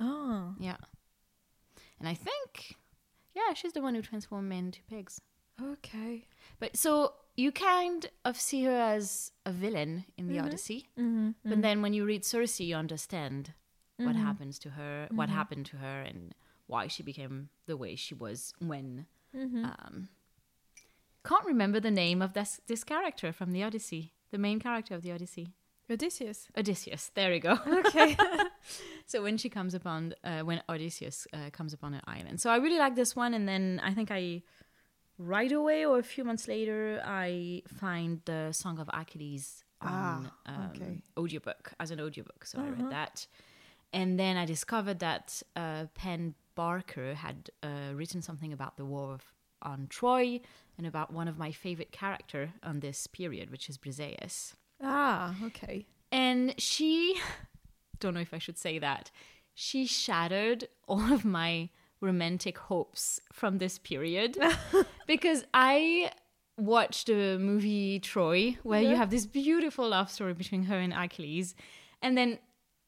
Oh, 0.00 0.54
Yeah. 0.58 0.76
And 1.98 2.08
I 2.08 2.14
think, 2.14 2.76
yeah, 3.34 3.54
she's 3.54 3.72
the 3.72 3.80
one 3.80 3.94
who 3.94 4.02
transformed 4.02 4.48
men 4.48 4.66
into 4.66 4.82
pigs. 4.90 5.20
Okay. 5.62 6.26
But 6.58 6.76
so 6.76 7.12
you 7.36 7.52
kind 7.52 8.06
of 8.24 8.40
see 8.40 8.64
her 8.64 8.76
as 8.96 9.30
a 9.46 9.52
villain 9.52 10.04
in 10.18 10.26
the 10.28 10.38
Odyssey. 10.40 10.88
Mm-hmm. 10.98 11.30
But 11.48 11.62
then 11.62 11.80
when 11.80 11.92
you 11.94 12.04
read 12.04 12.24
Circe, 12.24 12.58
you 12.60 12.74
understand 12.74 13.52
what 13.96 14.16
happens 14.16 14.58
to 14.60 14.70
her, 14.70 15.08
what 15.10 15.28
happened 15.28 15.66
to 15.66 15.76
her, 15.78 16.00
and 16.02 16.34
why 16.66 16.86
she 16.88 17.02
became 17.02 17.48
the 17.66 17.76
way 17.76 17.94
she 17.96 18.14
was 18.14 18.52
when. 18.58 19.06
Mm-hmm. 19.36 19.64
Um, 19.64 20.08
can't 21.24 21.44
remember 21.46 21.78
the 21.80 21.90
name 21.90 22.20
of 22.20 22.32
this, 22.32 22.60
this 22.66 22.82
character 22.84 23.32
from 23.32 23.52
the 23.52 23.62
Odyssey, 23.62 24.12
the 24.30 24.38
main 24.38 24.58
character 24.58 24.94
of 24.94 25.02
the 25.02 25.12
Odyssey. 25.12 25.54
Odysseus. 25.90 26.48
Odysseus. 26.56 27.10
There 27.14 27.30
we 27.30 27.38
go. 27.40 27.58
Okay. 27.66 28.16
So 29.06 29.20
when 29.22 29.36
she 29.36 29.48
comes 29.50 29.74
upon, 29.74 30.14
uh, 30.24 30.40
when 30.40 30.62
Odysseus 30.68 31.26
uh, 31.34 31.50
comes 31.50 31.72
upon 31.74 31.92
an 31.94 32.00
island. 32.06 32.40
So 32.40 32.48
I 32.50 32.56
really 32.56 32.78
like 32.78 32.94
this 32.94 33.14
one, 33.16 33.34
and 33.34 33.46
then 33.46 33.80
I 33.84 33.92
think 33.92 34.10
I, 34.10 34.42
right 35.18 35.50
away 35.52 35.84
or 35.84 35.98
a 35.98 36.02
few 36.02 36.24
months 36.24 36.46
later, 36.48 37.02
I 37.04 37.62
find 37.66 38.22
the 38.24 38.52
Song 38.52 38.78
of 38.78 38.88
Achilles 38.94 39.64
on 39.82 39.90
Ah, 39.90 40.32
um, 40.46 41.02
audiobook 41.18 41.72
as 41.80 41.90
an 41.90 42.00
audiobook. 42.00 42.46
So 42.46 42.58
I 42.58 42.62
Uh-huh. 42.62 42.72
read 42.84 42.90
that, 42.90 43.26
and 43.92 44.18
then 44.18 44.36
I 44.36 44.44
discovered 44.44 45.00
that 45.00 45.42
uh, 45.54 45.86
Pat 45.94 46.20
Barker 46.54 47.14
had 47.14 47.50
uh, 47.62 47.94
written 47.94 48.22
something 48.22 48.52
about 48.52 48.76
the 48.76 48.84
war 48.84 49.14
of, 49.14 49.24
on 49.62 49.86
Troy 49.88 50.40
and 50.78 50.86
about 50.86 51.12
one 51.12 51.28
of 51.28 51.38
my 51.38 51.52
favorite 51.52 51.92
character 51.92 52.52
on 52.62 52.80
this 52.80 53.06
period, 53.06 53.50
which 53.50 53.68
is 53.68 53.78
Briseis. 53.78 54.54
ah. 54.82 55.34
Okay. 55.44 55.86
And 56.10 56.54
she, 56.60 57.16
don't 58.00 58.14
know 58.14 58.20
if 58.20 58.34
I 58.34 58.38
should 58.38 58.58
say 58.58 58.78
that, 58.78 59.10
she 59.54 59.86
shattered 59.86 60.68
all 60.88 61.12
of 61.12 61.24
my 61.24 61.70
romantic 62.00 62.58
hopes 62.58 63.20
from 63.32 63.58
this 63.58 63.78
period 63.78 64.36
because 65.06 65.44
I 65.54 66.10
watched 66.58 67.06
the 67.06 67.38
movie 67.38 68.00
Troy, 68.00 68.58
where 68.62 68.82
you 68.82 68.96
have 68.96 69.10
this 69.10 69.24
beautiful 69.24 69.88
love 69.88 70.10
story 70.10 70.34
between 70.34 70.64
her 70.64 70.78
and 70.78 70.92
Achilles, 70.92 71.54
and 72.02 72.18
then 72.18 72.38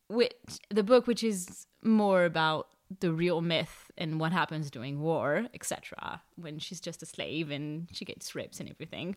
with 0.09 0.33
the 0.71 0.83
book, 0.83 1.07
which 1.07 1.23
is 1.23 1.67
more 1.83 2.25
about 2.25 2.69
the 3.01 3.13
real 3.13 3.41
myth 3.41 3.91
and 3.97 4.21
what 4.21 4.33
happens 4.33 4.71
during 4.71 5.01
war, 5.01 5.47
etc., 5.55 6.23
when 6.37 6.59
she's 6.59 6.81
just 6.81 7.03
a 7.03 7.07
slave 7.07 7.51
and 7.51 7.89
she 7.93 8.05
gets 8.05 8.35
rips 8.35 8.61
and 8.61 8.69
everything. 8.69 9.17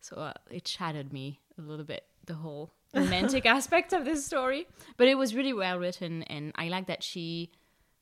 So 0.00 0.16
uh, 0.16 0.32
it 0.50 0.66
shattered 0.66 1.12
me 1.12 1.40
a 1.58 1.62
little 1.62 1.84
bit, 1.84 2.04
the 2.26 2.34
whole 2.34 2.72
romantic 2.94 3.46
aspect 3.46 3.92
of 3.92 4.04
this 4.04 4.24
story. 4.24 4.66
But 4.96 5.08
it 5.08 5.16
was 5.16 5.34
really 5.34 5.52
well 5.52 5.78
written, 5.78 6.22
and 6.24 6.52
I 6.56 6.68
like 6.68 6.86
that 6.86 7.02
she 7.02 7.50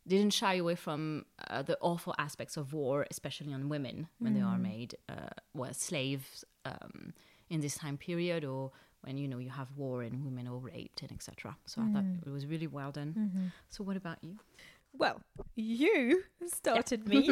didn't 0.07 0.33
shy 0.33 0.55
away 0.55 0.75
from 0.75 1.27
uh, 1.49 1.63
the 1.63 1.77
awful 1.81 2.15
aspects 2.19 2.57
of 2.57 2.73
war, 2.73 3.07
especially 3.11 3.53
on 3.53 3.69
women 3.69 4.09
when 4.19 4.35
they 4.35 4.41
are 4.41 4.59
made 4.59 4.97
uh, 5.09 5.29
well 5.55 5.75
slaves 5.75 6.45
um, 6.65 7.13
in 7.51 7.61
this 7.61 7.77
time 7.77 7.99
period, 7.99 8.45
or 8.45 8.73
when 9.03 9.17
you 9.17 9.29
know 9.29 9.39
you 9.39 9.51
have 9.51 9.69
war 9.77 10.03
and 10.03 10.25
women 10.25 10.49
are 10.49 10.57
raped 10.57 11.03
and 11.03 11.13
etc. 11.13 11.57
So 11.67 11.83
I 11.83 11.93
thought 11.93 12.05
it 12.27 12.31
was 12.31 12.47
really 12.47 12.67
well 12.67 12.91
done. 12.93 13.53
So 13.69 13.85
what 13.85 13.97
about 13.97 14.19
you? 14.23 14.39
Well, 14.97 15.21
you 15.55 16.25
started 16.47 17.07
me 17.07 17.31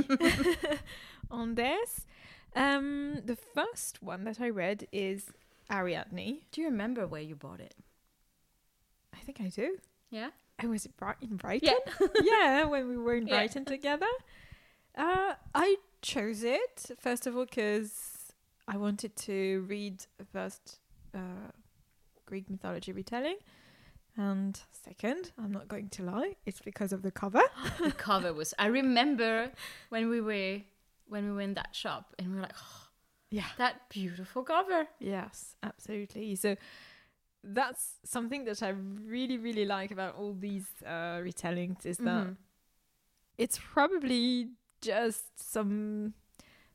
on 1.31 1.55
this. 1.55 2.07
Um, 2.55 3.21
the 3.25 3.37
first 3.37 4.03
one 4.03 4.25
that 4.25 4.41
I 4.41 4.51
read 4.51 4.87
is 4.93 5.31
Ariadne. 5.71 6.41
Do 6.53 6.61
you 6.61 6.69
remember 6.69 7.07
where 7.07 7.21
you 7.23 7.35
bought 7.35 7.61
it? 7.61 7.75
I 9.15 9.19
think 9.19 9.41
I 9.41 9.49
do. 9.49 9.79
Yeah. 10.11 10.31
I 10.59 10.67
was 10.67 10.87
in 10.87 11.37
Brighton. 11.37 11.69
Yeah. 11.91 12.07
yeah, 12.23 12.65
when 12.65 12.89
we 12.89 12.97
were 12.97 13.15
in 13.15 13.27
Yeah. 13.27 13.35
Brighton 13.35 13.65
together. 13.65 14.07
Uh, 14.97 15.35
I 15.55 15.77
chose 16.01 16.43
it 16.45 16.91
first 16.99 17.27
of 17.27 17.37
all 17.37 17.45
because 17.45 18.33
I 18.69 18.77
wanted 18.77 19.17
to 19.17 19.65
read 19.69 20.05
the 20.19 20.25
first 20.25 20.79
uh, 21.17 21.51
Greek 22.27 22.49
mythology 22.51 22.93
retelling, 22.93 23.37
and 24.17 24.59
second, 24.71 25.33
I'm 25.39 25.53
not 25.53 25.69
going 25.69 25.89
to 25.91 26.03
lie, 26.03 26.37
it's 26.47 26.61
because 26.61 26.93
of 26.93 27.03
the 27.03 27.11
cover. 27.11 27.43
the 27.83 27.93
cover 27.93 28.33
was. 28.33 28.55
I 28.59 28.67
remember 28.67 29.51
when 29.91 30.09
we 30.09 30.21
were 30.21 30.61
when 31.09 31.25
we 31.27 31.33
were 31.33 31.41
in 31.43 31.55
that 31.55 31.75
shop 31.75 32.15
and 32.19 32.29
we 32.31 32.35
were 32.37 32.43
like, 32.43 32.55
oh, 32.59 32.89
Yeah. 33.31 33.45
that 33.59 33.89
beautiful 33.91 34.43
cover. 34.43 34.89
Yes, 34.99 35.55
absolutely. 35.63 36.35
So 36.35 36.57
that's 37.45 37.95
something 38.05 38.45
that 38.47 38.61
I 38.61 38.71
really, 38.71 39.39
really 39.39 39.65
like 39.67 39.93
about 39.93 40.17
all 40.17 40.35
these 40.35 40.67
uh, 40.85 41.21
retellings 41.23 41.87
is 41.87 41.99
that 41.99 42.27
Mhm. 42.27 42.37
it's 43.39 43.57
probably 43.73 44.49
just 44.81 45.27
some 45.39 46.15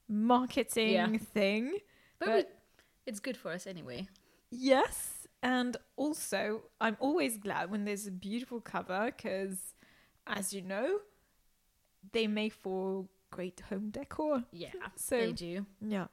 marketing 0.08 0.94
Yeah. 0.94 1.18
thing. 1.34 1.78
But, 2.20 2.26
But- 2.28 2.36
we, 2.36 2.82
it's 3.06 3.20
good 3.20 3.36
for 3.36 3.52
us 3.52 3.68
anyway. 3.68 4.08
Yes. 4.52 5.28
And 5.42 5.78
also, 5.96 6.64
I'm 6.80 6.98
always 7.00 7.38
glad 7.38 7.72
when 7.72 7.86
there's 7.86 8.06
a 8.06 8.12
beautiful 8.12 8.62
cover 8.62 9.06
because, 9.06 9.74
as 10.28 10.54
you 10.54 10.62
know, 10.62 11.00
they 12.12 12.28
make 12.28 12.54
for 12.54 13.08
great 13.32 13.62
home 13.70 13.90
decor. 13.90 14.44
Yeah, 14.52 14.70
So- 14.96 15.18
they 15.18 15.32
do. 15.32 15.66
Yeah. 15.82 16.08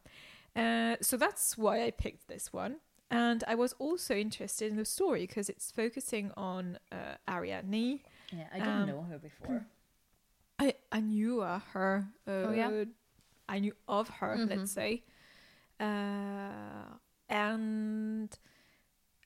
Uh, 0.56 0.96
so 1.02 1.16
that's 1.16 1.58
why 1.58 1.84
I 1.84 1.90
picked 1.90 2.26
this 2.28 2.52
one. 2.52 2.76
And 3.10 3.42
I 3.46 3.54
was 3.54 3.74
also 3.78 4.14
interested 4.14 4.70
in 4.70 4.76
the 4.76 4.84
story 4.84 5.26
because 5.26 5.48
it's 5.48 5.70
focusing 5.70 6.30
on 6.36 6.78
uh, 6.92 7.14
Ariadne. 7.28 8.00
Yeah, 8.32 8.48
I 8.52 8.58
didn't 8.58 8.82
Um, 8.82 8.88
know 8.88 9.02
her 9.02 9.18
before. 9.18 9.66
I, 10.58 10.74
I 10.92 11.00
knew 11.00 11.40
uh, 11.40 11.60
her. 11.72 12.06
Uh, 12.26 12.30
Oh, 12.30 12.52
yeah? 12.52 12.84
I 13.48 13.58
knew 13.60 13.72
of 13.88 14.08
her, 14.08 14.36
Mhm. 14.36 14.48
let's 14.50 14.72
say. 14.72 15.04
Uh, 15.80 16.96
and 17.28 18.36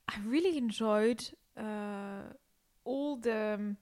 I 0.08 0.14
really 0.24 0.56
enjoyed 0.58 1.22
uh, 1.56 2.22
all 2.84 3.16
the. 3.16 3.54
um, 3.54 3.76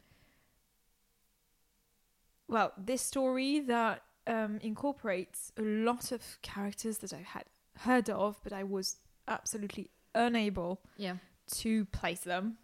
well, 2.49 2.73
this 2.77 3.03
story 3.03 3.61
that 3.61 4.03
um, 4.27 4.59
incorporates 4.63 5.53
a 5.57 5.63
lot 5.63 6.11
of 6.13 6.39
characters 6.43 6.99
that 6.99 7.13
I 7.13 7.23
had 7.25 7.45
heard 7.79 8.11
of, 8.11 8.39
but 8.43 8.53
I 8.53 8.65
was 8.65 8.97
absolutely 9.29 9.91
unable 10.15 10.81
Yeah. 10.97 11.17
to 11.59 11.85
place 11.87 12.21
them. 12.21 12.59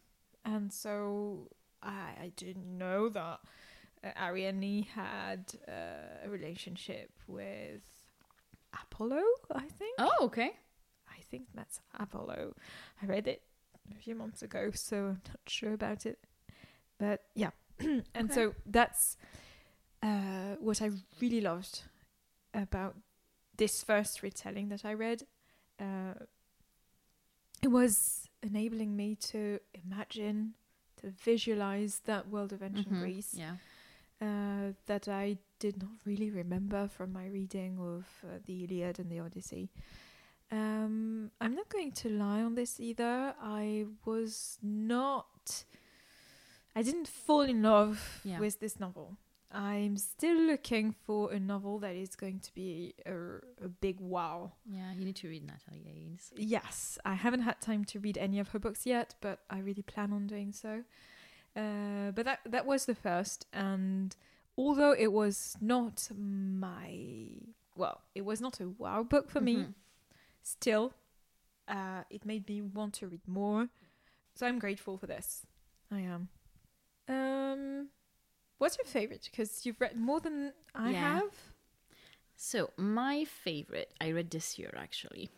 And 0.45 0.73
so 0.73 1.49
I, 1.83 2.15
I 2.21 2.33
didn't 2.37 2.77
know 2.79 3.09
that 3.11 3.41
uh, 4.05 4.09
Ariadne 4.21 4.85
had 4.87 5.53
uh, 5.69 6.25
a 6.25 6.29
relationship 6.29 7.11
with 7.29 7.83
Apollo, 8.83 9.23
I 9.55 9.69
think. 9.69 9.95
Oh, 9.99 10.13
okay. 10.23 10.51
I 11.27 11.31
think 11.31 11.49
that's 11.55 11.81
Apollo. 11.99 12.55
I 13.03 13.07
read 13.07 13.27
it 13.27 13.43
a 13.91 13.99
few 14.01 14.15
months 14.15 14.43
ago, 14.43 14.71
so 14.75 14.97
I'm 14.97 15.21
not 15.29 15.41
sure 15.47 15.73
about 15.73 16.07
it. 16.07 16.19
But 16.99 17.25
yeah. 17.35 17.51
and 17.81 18.05
Okay. 18.17 18.35
so 18.35 18.55
that's 18.65 19.17
uh, 20.03 20.57
what 20.61 20.81
I 20.81 20.91
really 21.21 21.41
loved 21.41 21.83
about 22.55 22.95
this 23.57 23.83
first 23.83 24.23
retelling 24.23 24.69
that 24.69 24.85
I 24.85 24.95
read. 24.95 25.23
Uh, 25.81 26.15
it 27.63 27.69
was 27.69 28.29
enabling 28.43 28.97
me 28.97 29.17
to 29.17 29.59
imagine, 29.85 30.55
to 31.01 31.11
visualize 31.11 32.01
that 32.05 32.29
world 32.29 32.53
of 32.53 32.63
ancient 32.63 32.95
Mhm. 32.95 33.01
Greece 33.01 33.35
Yeah. 33.35 33.57
uh, 34.21 34.73
that 34.87 35.09
I 35.09 35.39
did 35.59 35.83
not 35.83 35.91
really 36.05 36.31
remember 36.31 36.89
from 36.89 37.13
my 37.13 37.27
reading 37.27 37.79
of 37.79 38.07
uh, 38.25 38.39
the 38.47 38.65
Iliad 38.65 38.99
and 38.99 39.11
the 39.11 39.21
Odyssey. 39.21 39.71
Um, 40.51 41.31
I'm 41.41 41.55
not 41.55 41.69
going 41.69 41.93
to 41.93 42.09
lie 42.09 42.43
on 42.43 42.55
this 42.55 42.79
either. 42.81 43.35
I 43.43 43.87
was 44.05 44.59
not 44.63 45.65
I 46.75 46.83
didn't 46.83 47.09
fall 47.09 47.41
in 47.43 47.63
love 47.63 48.21
Yeah. 48.25 48.39
with 48.39 48.61
this 48.61 48.79
novel. 48.79 49.17
I'm 49.51 49.97
still 49.97 50.37
looking 50.39 50.93
for 50.93 51.33
a 51.33 51.41
novel 51.41 51.79
that 51.79 51.95
is 51.95 52.15
going 52.17 52.41
to 52.41 52.53
be 52.55 52.95
a, 53.07 53.15
a 53.65 53.69
big 53.81 53.99
wow. 54.01 54.53
Yeah, 54.67 54.93
you 54.93 55.05
need 55.05 55.17
to 55.17 55.29
read 55.29 55.47
Natalie 55.47 55.83
Haynes. 55.85 56.33
Yes, 56.37 56.99
I 57.05 57.15
haven't 57.15 57.41
had 57.43 57.61
time 57.63 57.85
to 57.87 57.99
read 58.01 58.19
any 58.19 58.39
of 58.39 58.49
her 58.49 58.59
books 58.59 58.85
yet, 58.85 59.15
but 59.21 59.39
I 59.49 59.61
really 59.61 59.83
plan 59.83 60.13
on 60.13 60.27
doing 60.27 60.53
so. 60.53 60.83
Uh, 61.57 62.11
but 62.15 62.27
that 62.27 62.41
that 62.45 62.67
was 62.67 62.85
the 62.85 62.95
first, 62.95 63.47
and 63.53 64.15
although 64.59 64.93
it 64.93 65.11
was 65.11 65.57
not 65.61 66.11
my 66.15 66.99
well, 67.77 68.03
it 68.15 68.27
was 68.27 68.43
not 68.43 68.61
a 68.61 68.69
wow 68.69 69.03
book 69.03 69.31
for 69.31 69.41
me. 69.41 69.67
Still, 70.47 70.93
uh, 71.67 72.05
it 72.09 72.25
made 72.25 72.49
me 72.49 72.63
want 72.63 72.95
to 72.95 73.09
read 73.09 73.27
more. 73.27 73.69
So 74.37 74.47
I'm 74.47 74.61
grateful 74.61 74.97
for 74.97 75.09
this. 75.09 75.45
I 75.91 76.01
am. 76.03 76.29
Um, 77.09 77.89
what's 78.59 78.79
your 78.79 78.85
favorite? 78.85 79.29
Because 79.29 79.67
you've 79.67 79.81
read 79.81 79.97
more 79.97 80.21
than 80.21 80.53
I 80.73 80.93
Yeah. 80.93 81.01
have. 81.01 81.33
So, 82.37 82.71
my 82.77 83.25
favorite, 83.25 83.93
I 84.01 84.13
read 84.13 84.31
this 84.31 84.57
year 84.57 84.73
actually, 84.77 85.31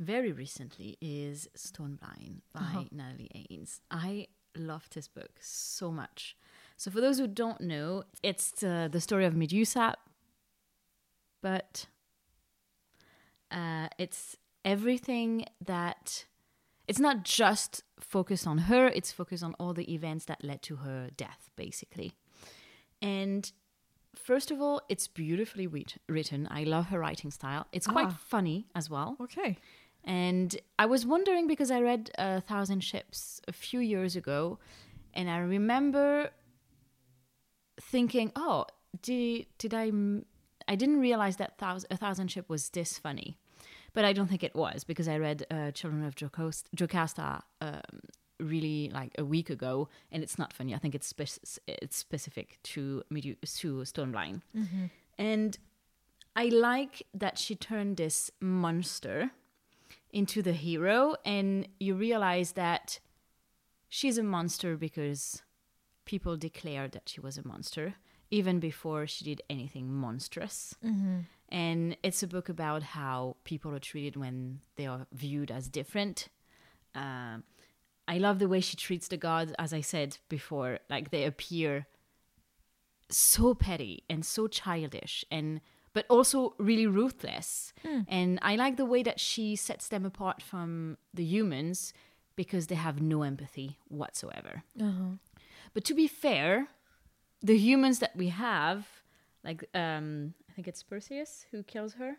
very 0.00 0.32
recently, 0.32 0.96
is 1.00 1.48
Stoneblind 1.56 2.40
by 2.52 2.60
Uh-huh. 2.60 2.84
Natalie 2.90 3.30
Haynes. 3.34 3.80
I 3.92 4.26
loved 4.56 4.94
this 4.94 5.06
book 5.08 5.30
so 5.40 5.92
much. 5.92 6.36
So, 6.76 6.90
for 6.90 7.00
those 7.00 7.18
who 7.20 7.28
don't 7.28 7.60
know, 7.60 8.02
it's 8.24 8.62
uh, 8.64 8.88
the 8.90 9.00
story 9.00 9.24
of 9.24 9.36
Medusa, 9.36 9.94
but 11.42 11.86
uh, 13.52 13.88
it's 13.98 14.36
everything 14.64 15.44
that 15.64 16.24
it's 16.88 16.98
not 16.98 17.24
just 17.24 17.82
focused 18.00 18.46
on 18.46 18.58
her, 18.58 18.86
it's 18.88 19.12
focused 19.12 19.42
on 19.44 19.54
all 19.60 19.72
the 19.74 19.92
events 19.92 20.24
that 20.26 20.42
led 20.44 20.62
to 20.62 20.76
her 20.76 21.10
death, 21.16 21.50
basically. 21.56 22.12
And 23.00 23.50
first 24.14 24.50
of 24.50 24.60
all, 24.60 24.80
it's 24.88 25.06
beautifully 25.08 25.66
writ- 25.66 25.98
written. 26.08 26.48
I 26.50 26.64
love 26.64 26.86
her 26.86 26.98
writing 26.98 27.30
style. 27.30 27.66
It's 27.72 27.86
quite 27.86 28.08
Ah. 28.08 28.18
funny 28.28 28.66
as 28.74 28.90
well. 28.90 29.16
Okay. 29.20 29.56
And 30.04 30.56
I 30.78 30.86
was 30.86 31.06
wondering 31.06 31.46
because 31.46 31.70
I 31.70 31.80
read 31.80 32.10
A 32.18 32.40
Thousand 32.40 32.80
Ships 32.82 33.40
a 33.46 33.52
few 33.52 33.78
years 33.80 34.16
ago, 34.16 34.58
and 35.14 35.30
I 35.30 35.38
remember 35.38 36.30
thinking, 37.80 38.32
"Oh, 38.36 38.66
did 39.02 39.46
did 39.58 39.74
I? 39.74 39.88
m- 39.88 40.26
I 40.68 40.74
didn't 40.76 41.00
realize 41.00 41.36
that 41.36 41.58
thousand, 41.58 41.88
A 41.92 41.96
Thousand 41.96 42.28
Ship 42.28 42.48
was 42.48 42.70
this 42.70 42.98
funny." 42.98 43.38
But 43.94 44.04
I 44.04 44.12
don't 44.12 44.28
think 44.28 44.42
it 44.42 44.54
was 44.54 44.84
because 44.84 45.06
I 45.08 45.18
read 45.18 45.44
uh, 45.50 45.70
Children 45.72 46.04
of 46.04 46.14
Jocasta, 46.14 46.68
Jocasta 46.74 47.42
um, 47.60 47.80
really 48.40 48.90
like 48.92 49.12
a 49.18 49.24
week 49.24 49.50
ago, 49.50 49.88
and 50.10 50.22
it's 50.22 50.38
not 50.38 50.52
funny. 50.52 50.74
I 50.74 50.78
think 50.78 50.94
it's 50.94 51.06
spec- 51.06 51.58
it's 51.66 51.96
specific 51.96 52.58
to 52.64 53.02
Medu- 53.12 53.36
to 53.60 53.74
Stoneblind, 53.84 54.40
and 55.18 55.58
I 56.34 56.46
like 56.46 57.02
that 57.12 57.36
she 57.38 57.54
turned 57.54 57.98
this 57.98 58.30
monster 58.40 59.30
into 60.10 60.40
the 60.42 60.52
hero, 60.54 61.14
and 61.24 61.68
you 61.78 61.94
realize 61.94 62.52
that 62.52 62.98
she's 63.88 64.16
a 64.18 64.22
monster 64.22 64.76
because 64.76 65.42
people 66.06 66.36
declared 66.36 66.92
that 66.92 67.08
she 67.08 67.20
was 67.20 67.36
a 67.38 67.46
monster 67.46 67.94
even 68.30 68.58
before 68.58 69.06
she 69.06 69.24
did 69.24 69.42
anything 69.50 69.92
monstrous. 69.92 70.74
And 71.52 71.96
it's 72.02 72.22
a 72.22 72.26
book 72.26 72.48
about 72.48 72.82
how 72.82 73.36
people 73.44 73.74
are 73.74 73.78
treated 73.78 74.16
when 74.16 74.60
they 74.76 74.86
are 74.86 75.06
viewed 75.12 75.50
as 75.50 75.68
different. 75.68 76.28
Um, 76.94 77.44
I 78.08 78.18
love 78.18 78.38
the 78.38 78.48
way 78.48 78.60
she 78.60 78.76
treats 78.76 79.06
the 79.06 79.18
gods, 79.18 79.52
as 79.58 79.72
I 79.72 79.82
said 79.82 80.16
before, 80.28 80.78
like 80.88 81.10
they 81.10 81.24
appear 81.24 81.86
so 83.10 83.54
petty 83.54 84.02
and 84.08 84.24
so 84.24 84.48
childish 84.48 85.24
and 85.30 85.60
but 85.92 86.06
also 86.08 86.54
really 86.58 86.86
ruthless. 86.86 87.74
And 88.08 88.38
I 88.40 88.56
like 88.56 88.78
the 88.78 88.86
way 88.86 89.02
that 89.02 89.20
she 89.20 89.56
sets 89.56 89.88
them 89.88 90.06
apart 90.06 90.40
from 90.40 90.96
the 91.12 91.22
humans 91.22 91.92
because 92.34 92.68
they 92.68 92.76
have 92.76 93.02
no 93.02 93.22
empathy 93.22 93.76
whatsoever. 93.88 94.62
Uh-huh. 94.80 95.16
But 95.74 95.84
to 95.84 95.94
be 95.94 96.08
fair, 96.08 96.68
the 97.42 97.58
humans 97.58 97.98
that 97.98 98.16
we 98.16 98.28
have, 98.28 98.86
like 99.44 99.64
um, 99.74 100.32
I 100.52 100.54
think 100.54 100.68
it's 100.68 100.82
Perseus 100.82 101.46
who 101.50 101.62
kills 101.62 101.94
her, 101.94 102.16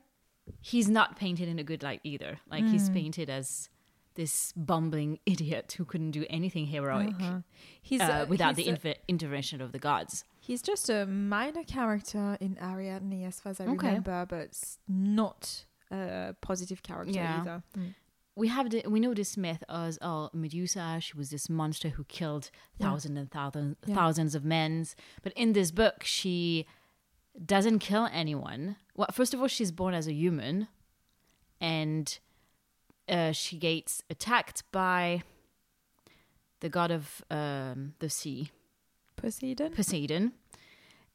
he's 0.60 0.90
not 0.90 1.18
painted 1.18 1.48
in 1.48 1.60
a 1.60 1.64
good 1.64 1.84
light 1.84 2.02
either. 2.04 2.40
Like 2.50 2.66
he's 2.66 2.90
painted 2.90 3.30
as 3.30 3.70
this 4.16 4.52
bumbling 4.56 5.20
idiot 5.28 5.76
who 5.78 5.86
couldn't 5.86 6.12
do 6.12 6.26
anything 6.30 6.66
heroic 6.68 7.14
Uh-huh. 7.20 7.40
He's 7.82 8.02
uh, 8.02 8.06
uh, 8.06 8.26
without 8.28 8.58
he's 8.58 8.80
the 8.82 8.90
a- 8.90 8.96
intervention 9.08 9.62
of 9.62 9.72
the 9.72 9.80
gods. 9.80 10.24
He's 10.40 10.62
just 10.64 10.90
a 10.90 11.06
minor 11.06 11.64
character 11.64 12.38
in 12.42 12.58
Ariadne, 12.60 13.24
as 13.26 13.40
far 13.40 13.52
as 13.52 13.62
I 13.62 13.66
Okay. 13.66 13.88
remember, 13.88 14.26
but 14.28 14.58
not 14.88 15.66
a 15.92 16.36
positive 16.42 16.82
character 16.84 17.14
Yeah. 17.14 17.42
either. 17.42 17.64
Mm. 17.78 17.94
we 18.36 18.48
have 18.48 18.72
the, 18.72 18.82
we 18.88 19.00
know 19.00 19.14
this 19.14 19.38
myth 19.38 19.64
as 19.70 20.00
oh 20.02 20.32
Medusa 20.34 20.98
she 21.00 21.16
was 21.16 21.30
this 21.30 21.50
monster 21.50 21.90
who 21.90 22.04
killed 22.06 22.50
Yeah. 22.80 22.88
thousands 22.90 23.18
and 23.20 23.30
thousands 23.30 23.76
Yeah. 23.86 23.94
thousands 23.96 24.34
of 24.34 24.44
men 24.44 24.88
but 25.22 25.34
in 25.34 25.54
this 25.54 25.70
book 25.72 25.98
she 26.04 26.66
doesn't 27.46 27.80
kill 27.80 28.08
anyone 28.12 28.76
well 28.96 29.08
first 29.12 29.34
of 29.34 29.42
all 29.42 29.48
she's 29.48 29.72
born 29.72 29.94
as 29.94 30.08
a 30.08 30.14
human 30.14 30.68
and 31.60 32.20
uh, 33.10 33.32
she 33.32 33.58
gets 33.58 34.04
attacked 34.10 34.64
by 34.72 35.24
the 36.62 36.70
god 36.70 36.92
of 36.92 37.24
um, 37.32 37.94
the 38.00 38.10
sea 38.10 38.52
Poseidon? 39.16 39.72
Poseidon. 39.74 40.34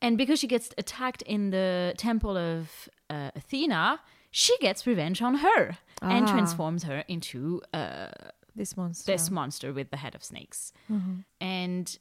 And 0.01 0.17
because 0.17 0.39
she 0.39 0.47
gets 0.47 0.71
attacked 0.79 1.21
in 1.23 1.51
the 1.51 1.93
temple 1.99 2.37
of 2.39 2.89
uh, 3.11 3.33
Athena, 3.37 4.01
she 4.31 4.57
gets 4.59 4.87
revenge 4.87 5.21
on 5.21 5.35
her 5.37 5.77
and 6.01 6.25
Ah. 6.27 6.33
transforms 6.33 6.85
her 6.85 7.05
into 7.09 7.61
uh, 7.75 8.09
This 8.57 8.77
monster. 8.77 9.13
this 9.13 9.31
monster 9.31 9.73
with 9.75 9.91
the 9.91 9.97
head 9.99 10.15
of 10.15 10.23
snakes. 10.25 10.73
Mhm. 10.89 11.25
And 11.41 11.99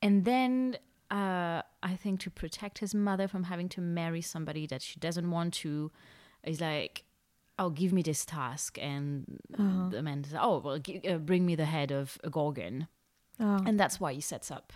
and 0.00 0.24
then 0.24 0.78
uh, 1.10 1.62
I 1.82 1.94
think 1.96 2.20
to 2.20 2.30
protect 2.30 2.78
his 2.78 2.94
mother 2.94 3.28
from 3.28 3.44
having 3.44 3.68
to 3.70 3.80
marry 3.80 4.20
somebody 4.20 4.66
that 4.66 4.82
she 4.82 4.98
doesn't 5.00 5.30
want 5.30 5.54
to, 5.54 5.90
is 6.44 6.60
like, 6.60 7.04
oh, 7.58 7.70
give 7.70 7.92
me 7.92 8.02
this 8.02 8.24
task, 8.24 8.78
and 8.80 9.40
Uh-huh. 9.58 9.88
the 9.90 10.02
man 10.02 10.24
says, 10.24 10.36
oh, 10.40 10.58
well, 10.58 10.78
gi- 10.78 11.06
uh, 11.08 11.18
bring 11.18 11.44
me 11.46 11.54
the 11.56 11.64
head 11.66 11.90
of 11.92 12.18
a 12.24 12.30
gorgon 12.30 12.86
Ah. 13.40 13.62
and 13.66 13.78
that's 13.78 14.00
why 14.00 14.12
he 14.12 14.20
sets 14.20 14.50
up 14.50 14.72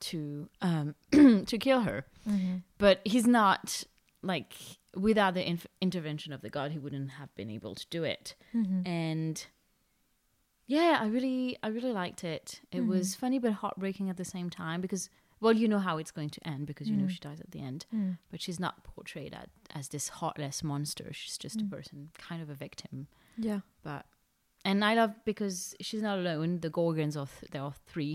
to 0.00 0.48
um 0.60 0.94
to 1.46 1.58
kill 1.58 1.80
her 1.80 2.04
Mhm. 2.28 2.62
but 2.78 3.00
he's 3.04 3.26
not 3.26 3.82
like 4.22 4.52
without 4.94 5.34
the 5.34 5.48
inf- 5.48 5.66
intervention 5.80 6.32
of 6.32 6.40
the 6.40 6.50
god 6.50 6.70
he 6.72 6.78
wouldn't 6.78 7.10
have 7.12 7.34
been 7.34 7.50
able 7.50 7.74
to 7.74 7.86
do 7.90 8.04
it 8.04 8.34
Mhm. 8.52 8.86
and 8.86 9.46
yeah 10.66 10.98
i 11.00 11.06
really 11.06 11.56
i 11.62 11.68
really 11.68 11.92
liked 11.92 12.24
it 12.24 12.60
it 12.72 12.86
was 12.86 13.14
funny 13.14 13.38
but 13.38 13.52
heartbreaking 13.52 14.08
at 14.10 14.16
the 14.16 14.24
same 14.24 14.48
time 14.50 14.80
because 14.80 15.10
well 15.44 15.56
you 15.62 15.68
know 15.72 15.78
how 15.88 15.94
it's 16.02 16.10
going 16.18 16.30
to 16.36 16.40
end 16.52 16.62
because 16.70 16.86
you 16.90 16.96
know 17.00 17.04
Mm. 17.08 17.14
she 17.14 17.20
dies 17.28 17.40
at 17.46 17.50
the 17.54 17.60
end 17.70 17.80
Mm. 17.94 18.12
but 18.30 18.38
she's 18.44 18.60
not 18.66 18.74
portrayed 18.90 19.32
as, 19.42 19.48
as 19.80 19.84
this 19.94 20.06
heartless 20.18 20.56
monster 20.72 21.06
she's 21.18 21.36
just 21.44 21.60
a 21.64 21.66
person 21.76 21.98
kind 22.28 22.40
of 22.44 22.48
a 22.54 22.58
victim 22.66 22.94
Yeah. 23.48 23.60
but 23.88 24.02
and 24.68 24.78
I 24.90 24.92
love 25.00 25.12
because 25.26 25.56
she's 25.86 26.00
not 26.08 26.16
alone. 26.22 26.50
The 26.66 26.70
Gorgons 26.78 27.16
are 27.20 27.28
th- 27.36 27.50
there 27.52 27.60
are 27.68 27.74
three, 27.92 28.14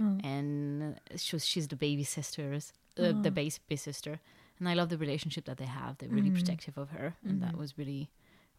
Mm. 0.00 0.16
and 0.32 1.00
she's 1.24 1.44
she's 1.50 1.66
the 1.74 1.80
baby 1.86 2.04
sisters, 2.04 2.72
uh, 3.02 3.10
the 3.26 3.32
Oh. 3.32 3.38
baby 3.40 3.76
sister, 3.88 4.14
and 4.58 4.64
I 4.70 4.74
love 4.80 4.88
the 4.94 4.98
relationship 5.06 5.44
that 5.46 5.56
they 5.62 5.70
have. 5.80 5.92
They're 5.98 6.14
really 6.18 6.30
Mhm. 6.30 6.38
protective 6.40 6.76
of 6.82 6.88
her, 6.96 7.08
and 7.28 7.36
that 7.44 7.54
Mhm. 7.54 7.58
was 7.62 7.70
really 7.80 8.02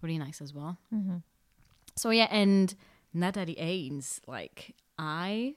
really 0.02 0.18
nice 0.26 0.40
as 0.46 0.52
well. 0.54 0.74
Mhm. 0.94 1.24
So 2.02 2.08
yeah, 2.20 2.28
and 2.44 2.76
Natalie 3.14 3.56
Haynes, 3.68 4.08
like 4.36 4.76
I 4.98 5.56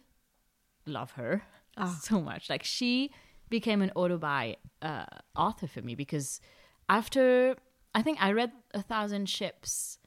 love 0.87 1.11
her 1.23 1.35
Ah. 1.77 1.99
so 2.03 2.21
much. 2.21 2.51
Like 2.51 2.65
she 2.65 3.11
became 3.49 3.83
an 3.83 3.93
autobi 3.97 4.57
uh, 4.81 5.05
author 5.37 5.67
for 5.67 5.83
me 5.83 5.95
because 5.95 6.41
after 6.89 7.57
I 7.95 8.03
think 8.03 8.19
I 8.23 8.33
read 8.33 8.53
A 8.75 8.83
Thousand 8.83 9.29
Ships. 9.29 9.99